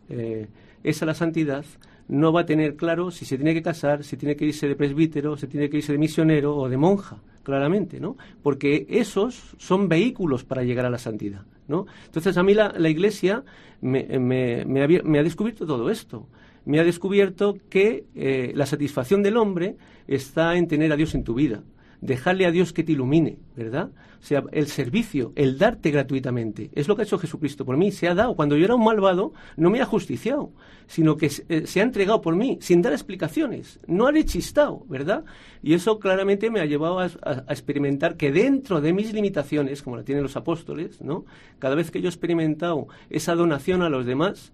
[0.08, 0.48] eh,
[0.82, 1.64] es a la santidad,
[2.08, 4.76] no va a tener claro si se tiene que casar, si tiene que irse de
[4.76, 8.16] presbítero, si tiene que irse de misionero o de monja, claramente, ¿no?
[8.42, 11.86] Porque esos son vehículos para llegar a la santidad, ¿no?
[12.06, 13.42] Entonces a mí la, Iglesia
[13.80, 16.26] me, me, ha, descubierto todo esto.
[16.66, 21.24] Me ha descubierto que eh, la satisfacción del hombre está en tener a Dios en
[21.24, 21.62] tu vida
[22.04, 23.90] dejarle a Dios que te ilumine, ¿verdad?
[24.20, 27.92] O sea, el servicio, el darte gratuitamente, es lo que ha hecho Jesucristo por mí,
[27.92, 28.36] se ha dado.
[28.36, 30.52] Cuando yo era un malvado, no me ha justiciado,
[30.86, 35.24] sino que se, eh, ha entregado por mí, sin dar explicaciones, no ha rechistado, ¿verdad?
[35.62, 37.06] Y eso claramente me ha llevado a,
[37.48, 41.24] experimentar que dentro de mis limitaciones, como la tienen los apóstoles, ¿no?
[41.58, 44.52] Cada vez que yo he experimentado esa donación a los demás,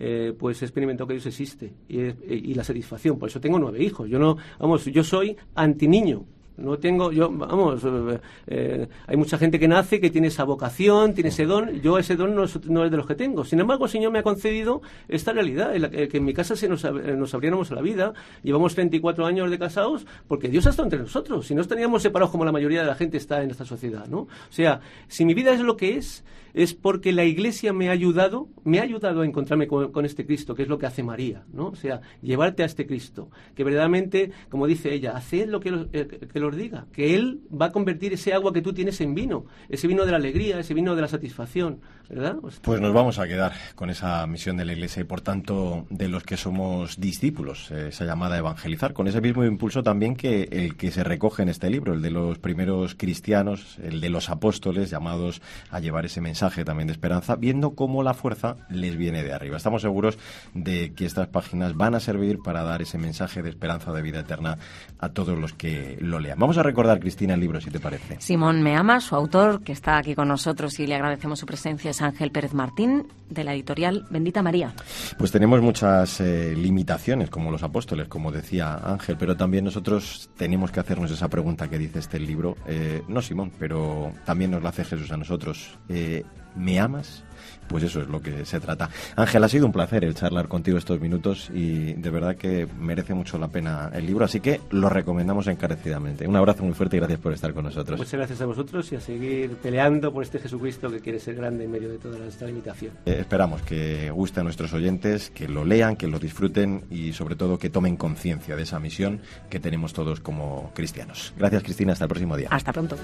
[0.00, 3.18] eh, pues he experimentado que Dios existe y, y, la satisfacción.
[3.18, 4.08] Por eso tengo nueve hijos.
[4.08, 6.24] Yo no, vamos, yo soy anti niño
[6.58, 11.14] No tengo, yo, vamos, eh, eh, hay mucha gente que nace que tiene esa vocación,
[11.14, 11.80] tiene ese don.
[11.80, 13.44] Yo ese don no es, no es de los que tengo.
[13.44, 16.84] Sin embargo, el Señor me ha concedido esta realidad, que en mi casa se nos,
[16.84, 18.12] nos abriéramos a la vida.
[18.42, 21.46] Llevamos 34 años de casados porque Dios ha estado entre nosotros.
[21.46, 24.20] Si no estaríamos separados como la mayoría de la gente está en esta sociedad, ¿no?
[24.20, 26.24] O sea, si mi vida es lo que es,
[26.58, 30.56] es porque la Iglesia me ha ayudado, me ha ayudado a encontrarme con, este Cristo,
[30.56, 31.68] que es lo que hace María, ¿no?
[31.68, 35.86] O sea, llevarte a este Cristo, que verdaderamente, como dice ella, haced lo que, los,
[35.92, 39.14] eh, que los diga, que Él va a convertir ese agua que tú tienes en
[39.14, 42.36] vino, ese vino de la alegría, ese vino de la satisfacción, ¿verdad?
[42.62, 46.08] Pues nos vamos a quedar con esa misión de la Iglesia y, por tanto, de
[46.08, 50.48] los que somos discípulos, eh, esa llamada a evangelizar, con ese mismo impulso también que
[50.50, 54.30] el que se recoge en este libro, el de los primeros cristianos, el de los
[54.30, 59.22] apóstoles llamados a llevar ese mensaje también de esperanza, viendo cómo la fuerza les viene
[59.22, 59.56] de arriba.
[59.56, 60.18] Estamos seguros
[60.54, 64.20] de que estas páginas van a servir para dar ese mensaje de esperanza de vida
[64.20, 64.58] eterna
[64.98, 66.38] a todos los que lo lean.
[66.38, 68.20] Vamos a recordar, Cristina, el libro, si te parece.
[68.20, 71.92] Simón Me Ama, su autor, que está aquí con nosotros y le agradecemos su presencia,
[72.02, 74.72] Ángel Pérez Martín, de la editorial Bendita María.
[75.18, 80.70] Pues tenemos muchas eh, limitaciones, como los apóstoles, como decía Ángel, pero también nosotros tenemos
[80.70, 82.56] que hacernos esa pregunta que dice este libro.
[82.66, 85.78] Eh, no Simón, pero también nos la hace Jesús a nosotros.
[85.88, 86.24] Eh,
[86.56, 87.24] ¿Me amas?
[87.68, 88.90] Pues eso es lo que se trata.
[89.16, 93.14] Ángel, ha sido un placer el charlar contigo estos minutos y de verdad que merece
[93.14, 96.26] mucho la pena el libro, así que lo recomendamos encarecidamente.
[96.26, 97.98] Un abrazo muy fuerte y gracias por estar con nosotros.
[97.98, 101.64] Muchas gracias a vosotros y a seguir peleando por este Jesucristo que quiere ser grande
[101.64, 102.92] en medio de toda esta limitación.
[103.06, 107.36] Eh, esperamos que guste a nuestros oyentes, que lo lean, que lo disfruten y sobre
[107.36, 111.32] todo que tomen conciencia de esa misión que tenemos todos como cristianos.
[111.36, 112.48] Gracias Cristina, hasta el próximo día.
[112.50, 112.96] Hasta pronto.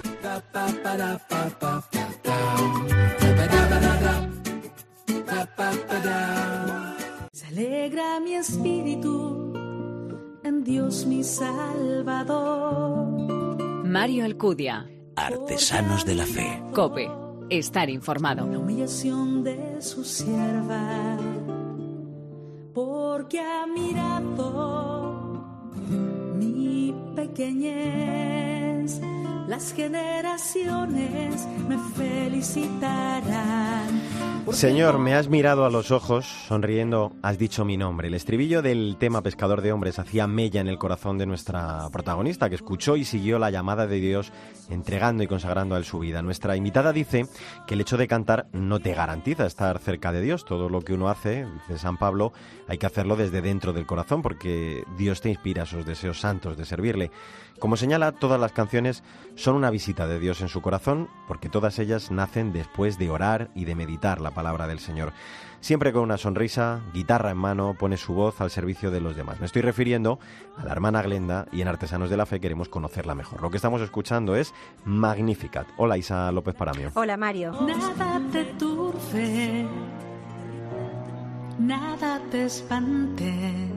[7.31, 9.53] Se alegra mi espíritu
[10.43, 13.07] en Dios mi Salvador.
[13.85, 14.89] Mario Alcudia.
[15.15, 16.61] Artesanos de la Fe.
[16.73, 17.09] Cope.
[17.49, 18.45] Estar informado.
[18.47, 21.17] La humillación de su sierva.
[22.73, 25.41] Porque ha mirado
[26.37, 28.99] mi pequeñez.
[29.47, 33.45] Las generaciones me felicitarán
[34.51, 38.07] Señor, me has mirado a los ojos, sonriendo, has dicho mi nombre.
[38.07, 42.47] El estribillo del tema Pescador de Hombres hacía mella en el corazón de nuestra protagonista,
[42.47, 44.31] que escuchó y siguió la llamada de Dios,
[44.69, 46.21] entregando y consagrando a él su vida.
[46.21, 47.27] Nuestra invitada dice
[47.67, 50.45] que el hecho de cantar no te garantiza estar cerca de Dios.
[50.45, 52.31] Todo lo que uno hace, dice San Pablo,
[52.67, 56.65] hay que hacerlo desde dentro del corazón, porque Dios te inspira esos deseos santos de
[56.65, 57.11] servirle.
[57.59, 59.03] Como señala, todas las canciones
[59.35, 63.49] son una visita de Dios en su corazón, porque todas ellas nacen después de orar
[63.53, 65.13] y de meditar la palabra del Señor.
[65.59, 69.39] Siempre con una sonrisa, guitarra en mano, pone su voz al servicio de los demás.
[69.39, 70.19] Me estoy refiriendo
[70.57, 73.41] a la hermana Glenda y en Artesanos de la Fe queremos conocerla mejor.
[73.41, 74.53] Lo que estamos escuchando es
[74.85, 75.67] Magnificat.
[75.77, 76.91] Hola Isa López Paramio.
[76.93, 77.51] Hola Mario.
[77.61, 79.65] Nada te turfe,
[81.59, 83.71] nada te espante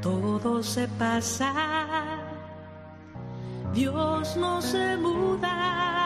[0.00, 2.09] todo se pasa,
[3.72, 5.99] Dios no se muda.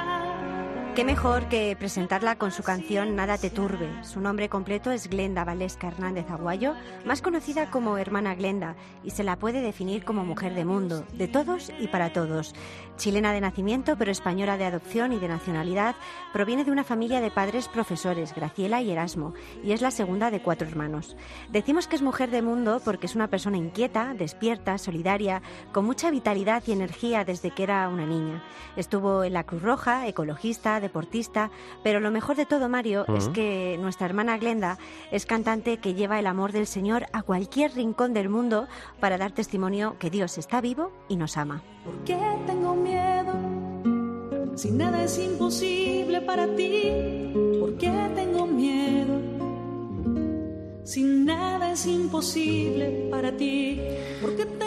[0.94, 3.90] Qué mejor que presentarla con su canción Nada te turbe.
[4.04, 9.24] Su nombre completo es Glenda Valesca Hernández Aguayo, más conocida como Hermana Glenda, y se
[9.24, 12.54] la puede definir como mujer de mundo, de todos y para todos.
[12.96, 15.96] Chilena de nacimiento, pero española de adopción y de nacionalidad,
[16.33, 20.42] proviene de una familia de padres profesores, Graciela y Erasmo, y es la segunda de
[20.42, 21.16] cuatro hermanos.
[21.50, 26.12] Decimos que es mujer de mundo porque es una persona inquieta, despierta, solidaria, con mucha
[26.12, 28.44] vitalidad y energía desde que era una niña.
[28.76, 31.51] Estuvo en la Cruz Roja, ecologista, deportista,
[31.83, 34.79] pero lo mejor de todo, Mario, es que nuestra hermana Glenda
[35.11, 38.68] es cantante que lleva el amor del Señor a cualquier rincón del mundo
[39.01, 41.62] para dar testimonio que Dios está vivo y nos ama.
[41.85, 43.33] ¿Por qué tengo miedo?
[44.57, 49.20] Si nada es imposible para ti, ¿por qué tengo miedo?
[50.85, 53.81] Si nada es imposible para ti,
[54.20, 54.63] ¿por qué tengo miedo?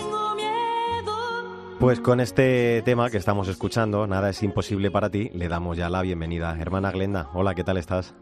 [1.79, 5.89] Pues con este tema que estamos escuchando, Nada es imposible para ti, le damos ya
[5.89, 6.57] la bienvenida.
[6.59, 8.15] Hermana Glenda, hola, ¿qué tal estás?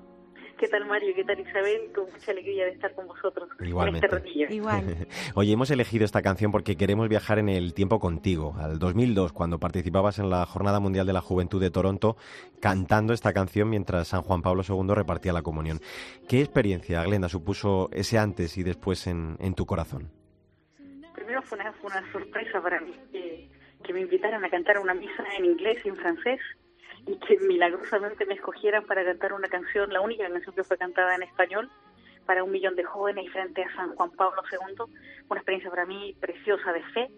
[0.58, 1.14] ¿Qué tal Mario?
[1.16, 1.90] ¿Qué tal Isabel?
[1.96, 4.08] Con mucha alegría de estar con vosotros Igualmente.
[4.08, 5.08] en este Igual.
[5.36, 9.58] Oye, hemos elegido esta canción porque queremos viajar en el tiempo contigo, al 2002, cuando
[9.58, 12.18] participabas en la Jornada Mundial de la Juventud de Toronto,
[12.60, 15.80] cantando esta canción mientras San Juan Pablo II repartía la comunión.
[16.28, 20.12] ¿Qué experiencia, Glenda, supuso ese antes y después en, en tu corazón?
[21.46, 23.50] Fue una, fue una sorpresa para mí que,
[23.84, 26.40] que me invitaran a cantar una misa en inglés y en francés
[27.08, 31.16] y que milagrosamente me escogieran para cantar una canción, la única canción que fue cantada
[31.16, 31.70] en español
[32.26, 34.86] para un millón de jóvenes frente a San Juan Pablo II,
[35.30, 37.12] una experiencia para mí preciosa de fe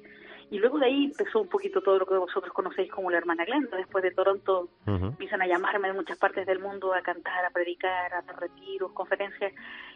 [0.52, 3.46] Y luego de ahí empezó un poquito todo lo que vosotros conocéis como la hermana
[3.46, 3.78] Glenda.
[3.78, 8.14] Después de Toronto empiezan a llamarme de muchas partes del mundo a cantar, a predicar,
[8.14, 9.54] a retiros, conferencias,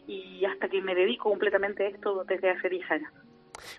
[0.07, 3.11] y hasta que me dedico completamente a esto desde hace 10 años.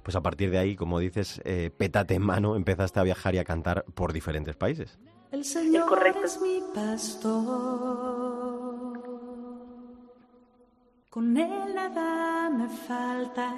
[0.03, 3.39] Pues a partir de ahí, como dices, eh, pétate en mano, empezaste a viajar y
[3.39, 4.99] a cantar por diferentes países.
[5.31, 6.25] El Señor es, correcto.
[6.25, 7.33] es mi pastor,
[11.09, 13.53] con él nada me falta.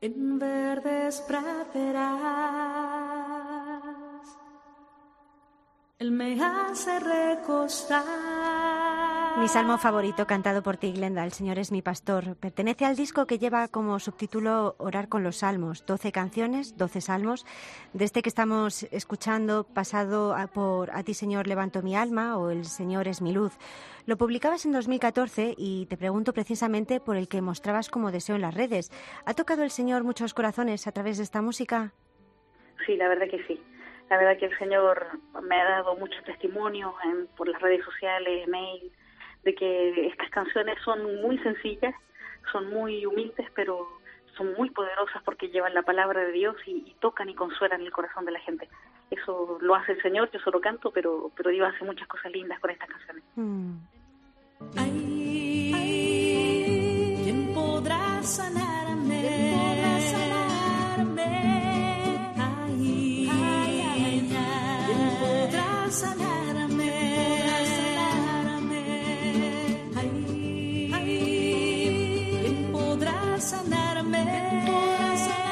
[0.00, 2.12] En verdes praderas,
[5.98, 8.33] él me hace recostar.
[9.36, 13.26] Mi salmo favorito cantado por ti, Glenda, El Señor es mi pastor, pertenece al disco
[13.26, 17.44] que lleva como subtítulo Orar con los Salmos, 12 canciones, 12 salmos.
[17.92, 22.64] De este que estamos escuchando, pasado por A ti, Señor, levanto mi alma o El
[22.64, 23.58] Señor es mi luz.
[24.06, 28.42] Lo publicabas en 2014 y te pregunto precisamente por el que mostrabas como deseo en
[28.42, 28.92] las redes.
[29.26, 31.92] ¿Ha tocado el Señor muchos corazones a través de esta música?
[32.86, 33.60] Sí, la verdad que sí.
[34.10, 35.06] La verdad que el Señor
[35.42, 38.92] me ha dado muchos testimonios en, por las redes sociales, mail,
[39.44, 41.94] de que estas canciones son muy sencillas,
[42.50, 43.86] son muy humildes, pero
[44.36, 48.24] son muy poderosas porque llevan la palabra de Dios y, tocan y consuelan el corazón
[48.24, 48.68] de la gente.
[49.10, 52.58] Eso lo hace el Señor, yo solo canto, pero, pero Dios hace muchas cosas lindas
[52.60, 53.24] con estas canciones.
[53.36, 53.74] Mm.
[57.22, 59.20] ¿quién podrá sanarme?
[60.96, 61.16] ¿Quién
[64.86, 66.33] ¿quién podrá sanarme?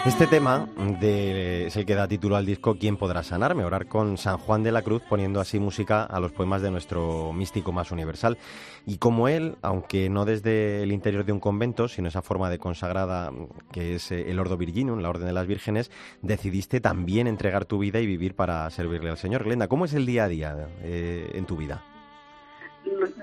[0.04, 0.68] Este tema
[1.00, 3.64] de, es el que da título al disco ¿Quién podrá sanarme?
[3.64, 7.32] Orar con San Juan de la Cruz poniendo así música a los poemas de nuestro
[7.32, 8.36] místico más universal.
[8.84, 12.58] Y como él, aunque no desde el interior de un convento, sino esa forma de
[12.58, 13.30] consagrada
[13.70, 17.78] que es eh, el Ordo Virginum, la Orden de las Vírgenes, decidiste también entregar tu
[17.78, 19.44] vida y vivir para servirle al Señor.
[19.44, 21.80] Glenda, ¿cómo es el día a día eh, en tu vida?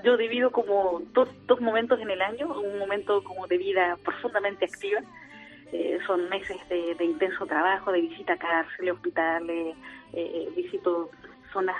[0.02, 4.64] Yo divido como dos, dos momentos en el año, un momento como de vida profundamente
[4.64, 5.00] activa,
[5.72, 9.76] eh, son meses de, intenso trabajo, de visita a cárceles, hospitales,
[10.12, 11.10] eh, visito
[11.52, 11.76] zonas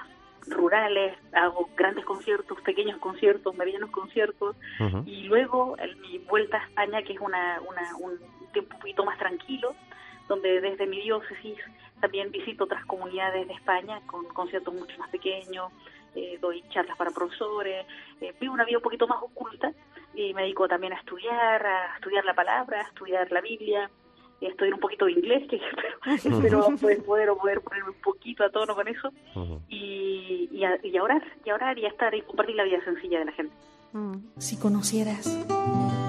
[0.47, 4.57] rurales, hago grandes conciertos, pequeños conciertos, medianos conciertos,
[5.05, 7.61] y luego mi vuelta a España, que es una,
[8.01, 8.19] un
[8.53, 9.75] tiempo un poquito más tranquilo,
[10.29, 11.59] donde desde mi diócesis
[12.01, 15.71] también visito otras comunidades de España con conciertos mucho más pequeños,
[16.15, 17.87] eh, doy charlas para profesores,
[18.21, 19.73] eh, vivo una vida un poquito más oculta
[20.15, 23.91] y me dedico también a estudiar, a estudiar la palabra, a estudiar la Biblia,
[24.41, 25.61] y a estudiar un poquito de inglés, que
[26.15, 29.13] espero, poder, poder, poder ponerme un poquito a tono con eso,
[29.69, 33.25] y, y, a, y, ahora, y ahora haría estar y compartir la vida sencilla de
[33.27, 33.55] la gente.
[33.93, 34.17] Mm.
[34.39, 35.27] Si conocieras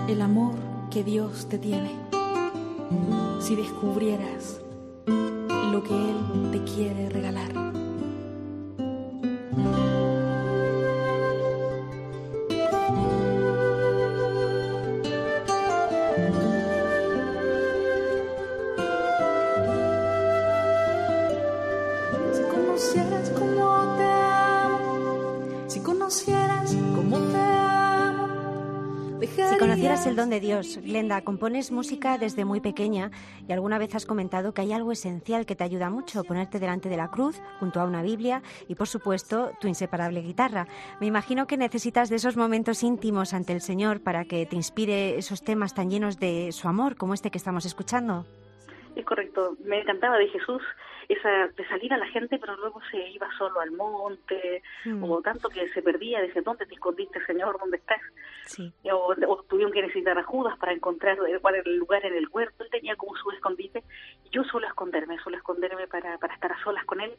[0.07, 0.55] el amor
[0.91, 1.91] que Dios te tiene,
[3.39, 4.63] si descubrieras
[5.71, 7.80] lo que Él te quiere regalar
[30.31, 30.79] de Dios.
[30.81, 33.11] Glenda, compones música desde muy pequeña
[33.47, 36.87] y alguna vez has comentado que hay algo esencial que te ayuda mucho, ponerte delante
[36.87, 40.67] de la cruz, junto a una Biblia y, por supuesto, tu inseparable guitarra.
[41.01, 45.17] Me imagino que necesitas de esos momentos íntimos ante el Señor para que te inspire
[45.17, 48.25] esos temas tan llenos de su amor como este que estamos escuchando.
[48.95, 50.61] Es correcto, me encantaba de Jesús
[51.09, 55.03] esa de salir a la gente, pero luego se iba solo al monte, mm.
[55.03, 57.57] o tanto que se perdía, dice, ¿dónde te escondiste, Señor?
[57.59, 58.01] ¿Dónde estás?
[58.45, 58.71] Sí.
[58.91, 62.63] O, tuvieron que necesitar a Judas para encontrar cuál era el lugar en el huerto,
[62.63, 63.83] él tenía como su escondite,
[64.25, 67.13] y yo suelo esconderme, suelo esconderme para, para estar a solas con él,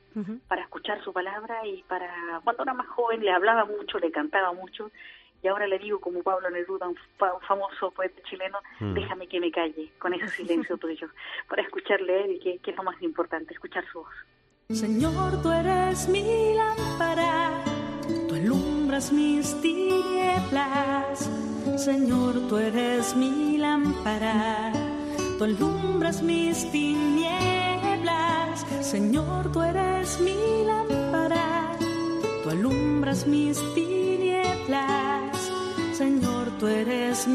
[0.48, 4.52] para escuchar su palabra y para, cuando era más joven le hablaba mucho, le cantaba
[4.52, 4.90] mucho,
[5.42, 6.96] y ahora le digo como Pablo Neruda, un,
[7.46, 8.94] famoso poeta chileno, mm.
[8.94, 11.08] déjame que me calle con ese silencio tuyo,
[11.48, 14.14] para escucharle él, que, que es lo más importante, escuchar su voz.
[14.70, 17.62] Señor, tú eres mi lámpara,
[18.28, 21.28] tú alumbras mis tinieblas.
[21.76, 24.72] Señor, tú eres mi lámpara,
[25.38, 28.64] tú alumbras mis tinieblas.
[28.80, 31.76] Señor, tú eres mi lámpara,
[32.42, 35.01] tú alumbras mis tinieblas.
[36.82, 37.28] Eres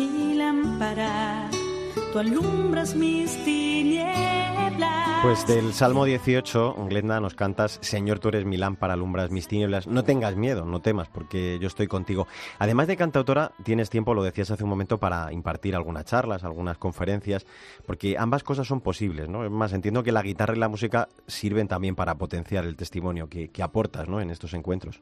[2.96, 5.24] mis tinieblas.
[5.24, 9.88] Pues del Salmo 18, Glenda, nos cantas, Señor, tú eres mi lámpara, alumbras mis tinieblas.
[9.88, 12.28] No tengas miedo, no temas, porque yo estoy contigo.
[12.60, 16.78] Además de cantautora, tienes tiempo, lo decías hace un momento, para impartir algunas charlas, algunas
[16.78, 17.46] conferencias,
[17.86, 19.46] porque ambas cosas son posibles, ¿no?
[19.46, 23.30] Es más, entiendo que la guitarra y la música sirven también para potenciar el testimonio
[23.30, 25.02] que, que aportas, ¿no?, en estos encuentros.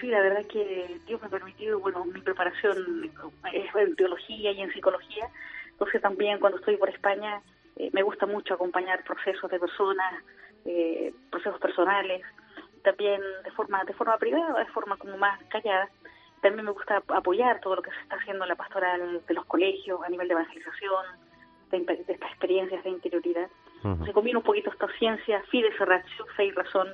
[0.00, 3.10] Sí, la verdad que Dios me ha permitido, bueno, mi preparación
[3.52, 5.28] es en teología y en psicología,
[5.70, 7.40] entonces también cuando estoy por España
[7.76, 10.22] eh, me gusta mucho acompañar procesos de personas,
[10.64, 12.22] eh, procesos personales,
[12.82, 15.88] también de forma de forma privada, de forma como más callada.
[16.42, 19.46] También me gusta apoyar todo lo que se está haciendo en la pastoral de los
[19.46, 21.06] colegios a nivel de evangelización,
[21.70, 23.48] de, de estas experiencias de interioridad.
[24.04, 26.88] Se combina un poquito esta ciencia, fides ratio, fe y razón,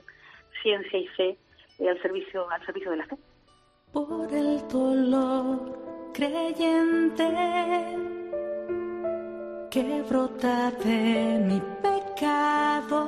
[0.60, 1.38] ciencia y fe,
[1.80, 3.16] eh, al servicio al servicio de la fe.
[3.92, 7.28] Por el dolor creyente
[9.70, 13.00] que brota de mi pecado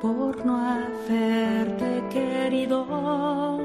[0.00, 3.58] por no haberte querido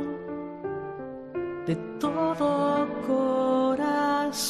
[1.67, 4.41] de todo corazón.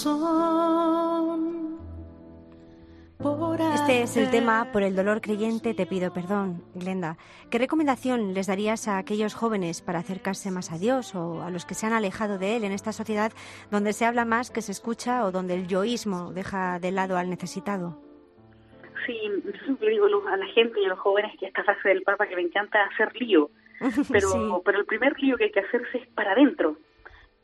[3.23, 7.17] Este es el tema Por el dolor creyente te pido perdón, Glenda.
[7.51, 11.65] ¿Qué recomendación les darías a aquellos jóvenes para acercarse más a Dios o a los
[11.65, 13.31] que se han alejado de Él en esta sociedad
[13.69, 17.29] donde se habla más que se escucha o donde el yoísmo deja de lado al
[17.29, 18.01] necesitado?
[19.05, 22.01] Sí, yo siempre digo a la gente y a los jóvenes que esta frase del
[22.01, 23.51] Papa que me encanta hacer lío,
[24.11, 24.37] pero, Sí.
[24.65, 26.75] pero el primer lío que hay que hacerse es para adentro.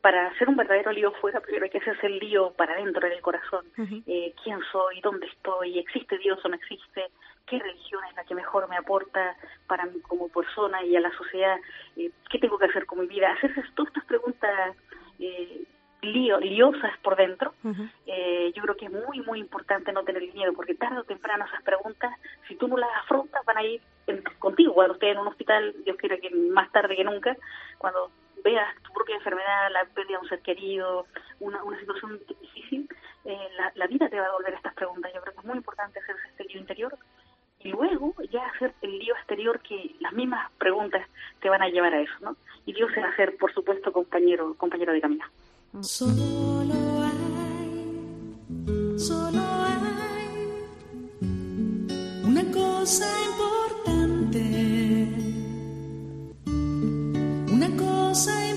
[0.08, 3.12] Para hacer un verdadero lío fuera, primero hay que hacerse el lío para adentro, en
[3.12, 3.66] el corazón.
[4.08, 5.02] Eh, ¿Quién soy?
[5.02, 5.80] ¿Dónde estoy?
[5.80, 7.08] ¿Existe Dios o no existe?
[7.46, 9.36] ¿Qué religión es la que mejor me aporta
[9.68, 11.58] para mí como persona y a la sociedad?
[11.98, 13.34] Eh, ¿Qué tengo que hacer con mi vida?
[13.34, 14.78] Hacerse todas estas preguntas
[15.20, 15.64] eh,
[16.04, 17.54] lío, liosas por dentro
[18.06, 21.44] eh, yo creo que es muy, muy importante no tener miedo, porque tarde o temprano
[21.48, 22.14] esas preguntas,
[22.48, 24.74] si tú no las afrontas, van a ir en- contigo.
[24.74, 27.36] Cuando estés en un hospital, Dios quiera que más tarde que nunca,
[27.78, 28.10] cuando
[28.44, 31.06] veas tu propia enfermedad, la pérdida de un ser querido,
[31.40, 32.90] una, una situación difícil,
[33.24, 33.38] eh,
[33.76, 35.10] la, vida te va a volver a estas preguntas.
[35.16, 36.98] Yo creo que es muy importante hacerse este lío interior
[37.60, 41.08] y luego ya hacer el lío exterior que las mismas preguntas
[41.42, 42.36] te van a llevar a eso, ¿no?
[42.66, 45.26] Y Dios se va a hacer, por supuesto, compañero, compañero de camino.
[45.82, 46.24] Solo
[47.04, 50.18] hay, solo hay
[52.26, 54.42] una cosa importante,
[57.54, 58.57] una cosa importante,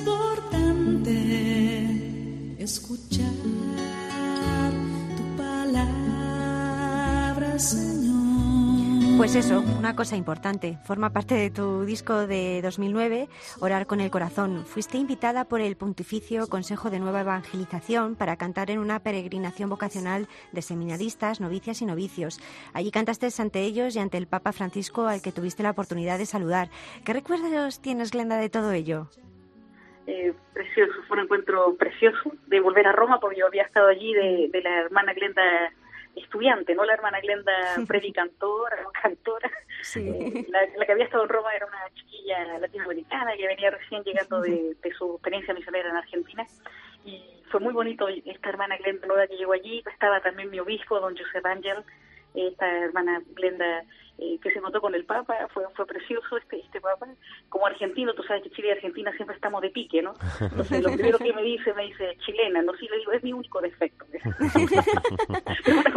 [2.60, 3.32] escuchar
[5.16, 5.88] tu palabra,
[7.58, 8.20] Señor.
[9.16, 10.78] Pues eso, una cosa importante.
[10.84, 13.28] Forma parte de tu disco de 2009,
[13.60, 14.64] Orar con el Corazón.
[14.66, 20.26] Fuiste invitada por el Pontificio Consejo de Nueva Evangelización para cantar en una peregrinación vocacional
[20.52, 22.40] de seminaristas, novicias y novicios.
[22.72, 26.24] Allí cantaste ante ellos y ante el Papa Francisco al que tuviste la oportunidad de
[26.24, 26.70] saludar.
[27.04, 29.10] ¿Qué recuerdos tienes, Glenda, de todo ello?
[30.10, 34.12] Eh, precioso, fue un encuentro precioso de volver a Roma porque yo había estado allí
[34.12, 35.72] de, de la hermana Glenda
[36.16, 37.52] estudiante, no la hermana Glenda
[37.86, 39.50] predicantora cantora.
[39.94, 44.02] Eh, la, la que había estado en Roma era una chiquilla latinoamericana que venía recién
[44.02, 46.44] llegando de, de su experiencia misionera en Argentina.
[47.04, 50.98] Y fue muy bonito esta hermana Glenda nueva que llegó allí, estaba también mi obispo,
[50.98, 51.84] don Josep Ángel,
[52.34, 53.84] esta hermana Glenda
[54.18, 57.06] eh, que se encontró con el Papa, fue fue precioso este este Papa.
[57.48, 60.14] Como argentino, tú sabes que Chile y Argentina siempre estamos de pique, ¿no?
[60.56, 63.60] Lo primero que me dice, me dice chilena, no, sí le digo, es mi único
[63.60, 64.04] defecto.
[64.12, 64.22] es
[65.68, 65.90] una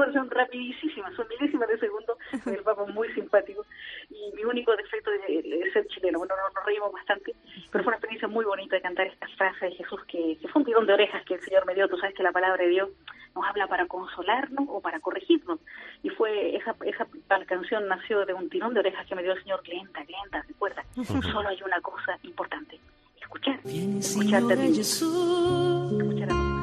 [1.15, 3.65] son milésimas de segundo, el Papa muy simpático,
[4.09, 6.19] y mi único defecto es, ser chileno.
[6.19, 7.35] Bueno, nos, nos reímos bastante,
[7.71, 10.61] pero fue una experiencia muy bonita de cantar esta frase de Jesús, que, que fue
[10.61, 12.69] un tirón de orejas que el Señor me dio, tú sabes que la palabra de
[12.69, 12.89] Dios
[13.35, 15.59] nos habla para consolarnos o para corregirnos.
[16.01, 17.07] Y fue esa, esa
[17.45, 20.83] canción nació de un tirón de orejas que me dio el Señor, lenta, lenta, recuerda.
[21.31, 22.79] Solo hay una cosa importante,
[23.19, 23.59] escuchar.
[23.65, 24.79] Escucharte a ti.
[24.79, 26.53] Escuchar a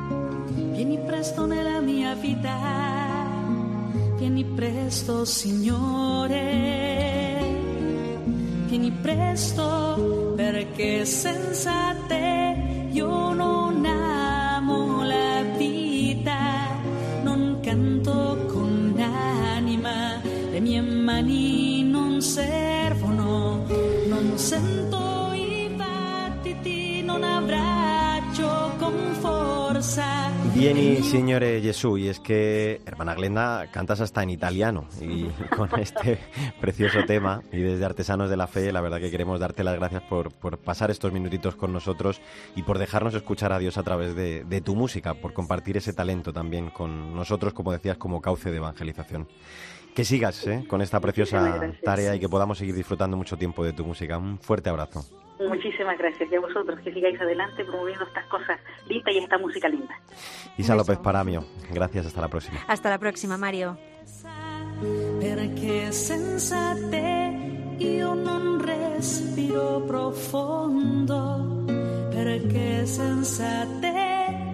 [0.81, 2.57] vieni presto nella mia vita,
[4.17, 6.33] vieni presto Signore,
[8.65, 16.60] vieni presto perché senza te io non amo la vita,
[18.03, 23.65] canto con anima, le mie mani non servono,
[24.07, 27.23] non sento i battiti, non
[28.79, 30.31] con forza.
[30.55, 35.25] Vieni, Signore Jesús, y es que, hermana Glenda, cantas hasta en italiano y
[35.57, 36.19] con este
[36.61, 40.03] precioso tema y desde Artesanos de la Fe, la verdad que queremos darte las gracias
[40.03, 42.21] por, por pasar estos minutitos con nosotros
[42.57, 45.93] y por dejarnos escuchar a Dios a través de, de tu música, por compartir ese
[45.93, 49.29] talento también con nosotros, como decías, como cauce de evangelización.
[49.95, 50.65] Que sigas ¿eh?
[50.69, 54.19] con esta preciosa tarea y que podamos seguir disfrutando mucho tiempo de tu música.
[54.19, 55.05] Un fuerte abrazo.
[55.41, 56.31] Muchísimas gracias.
[56.31, 59.95] Y a vosotros que sigáis adelante promoviendo estas cosas lindas y esta música linda.
[60.57, 62.07] Isa López Paramio, gracias.
[62.07, 62.61] Hasta la próxima.
[62.69, 63.79] Hasta la próxima, Mario.
[65.21, 67.41] Perché sensate
[67.81, 71.65] io non respiro profondo,
[72.11, 74.50] perché mi stanca.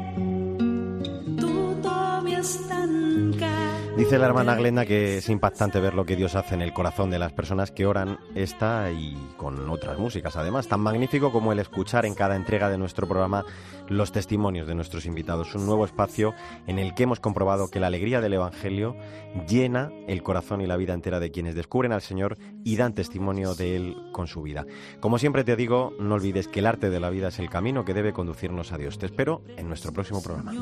[3.96, 7.08] Dice la hermana Glenda que es impactante ver lo que Dios hace en el corazón
[7.08, 11.60] de las personas que oran esta y con otras músicas, además, tan magnífico como el
[11.60, 13.46] escuchar en cada entrega de nuestro programa
[13.88, 16.34] los testimonios de nuestros invitados, un nuevo espacio
[16.66, 18.96] en el que hemos comprobado que la alegría del Evangelio
[19.48, 23.54] llena el corazón y la vida entera de quienes descubren al Señor y dan testimonio
[23.54, 24.66] de Él con su vida.
[25.00, 27.86] Como siempre te digo, no olvides que el arte de la vida es el camino
[27.86, 28.98] que debe conducirnos a Dios.
[28.98, 30.52] Te espero en nuestro próximo programa.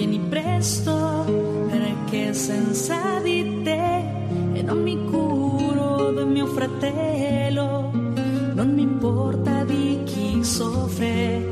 [0.00, 1.26] Vieni presto
[1.68, 3.98] perché senza di te
[4.54, 7.90] e non mi curo del mio fratello,
[8.54, 11.44] non mi importa di chi soffre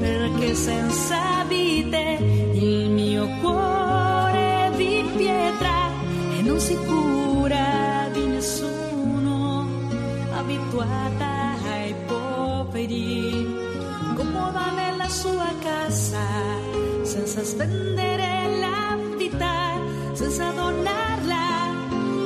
[0.00, 2.18] perché senza di te
[2.54, 5.90] il mio cuore di pietra
[6.36, 9.64] e non si cura di nessuno,
[10.34, 13.46] abituata ai poveri,
[14.16, 16.61] comoda nella sua casa
[17.12, 19.78] senza spendere la vita,
[20.14, 21.74] senza donarla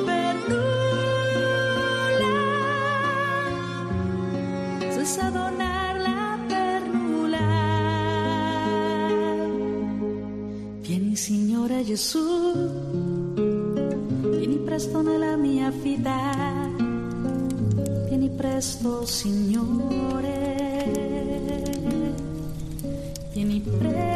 [0.04, 2.36] per nulla,
[4.92, 7.48] senza donarla per nulla.
[10.82, 12.20] Vieni Signore Gesù,
[14.38, 16.70] vieni presto nella mia vita,
[18.06, 20.44] vieni presto Signore.
[23.32, 24.15] Vieni presto.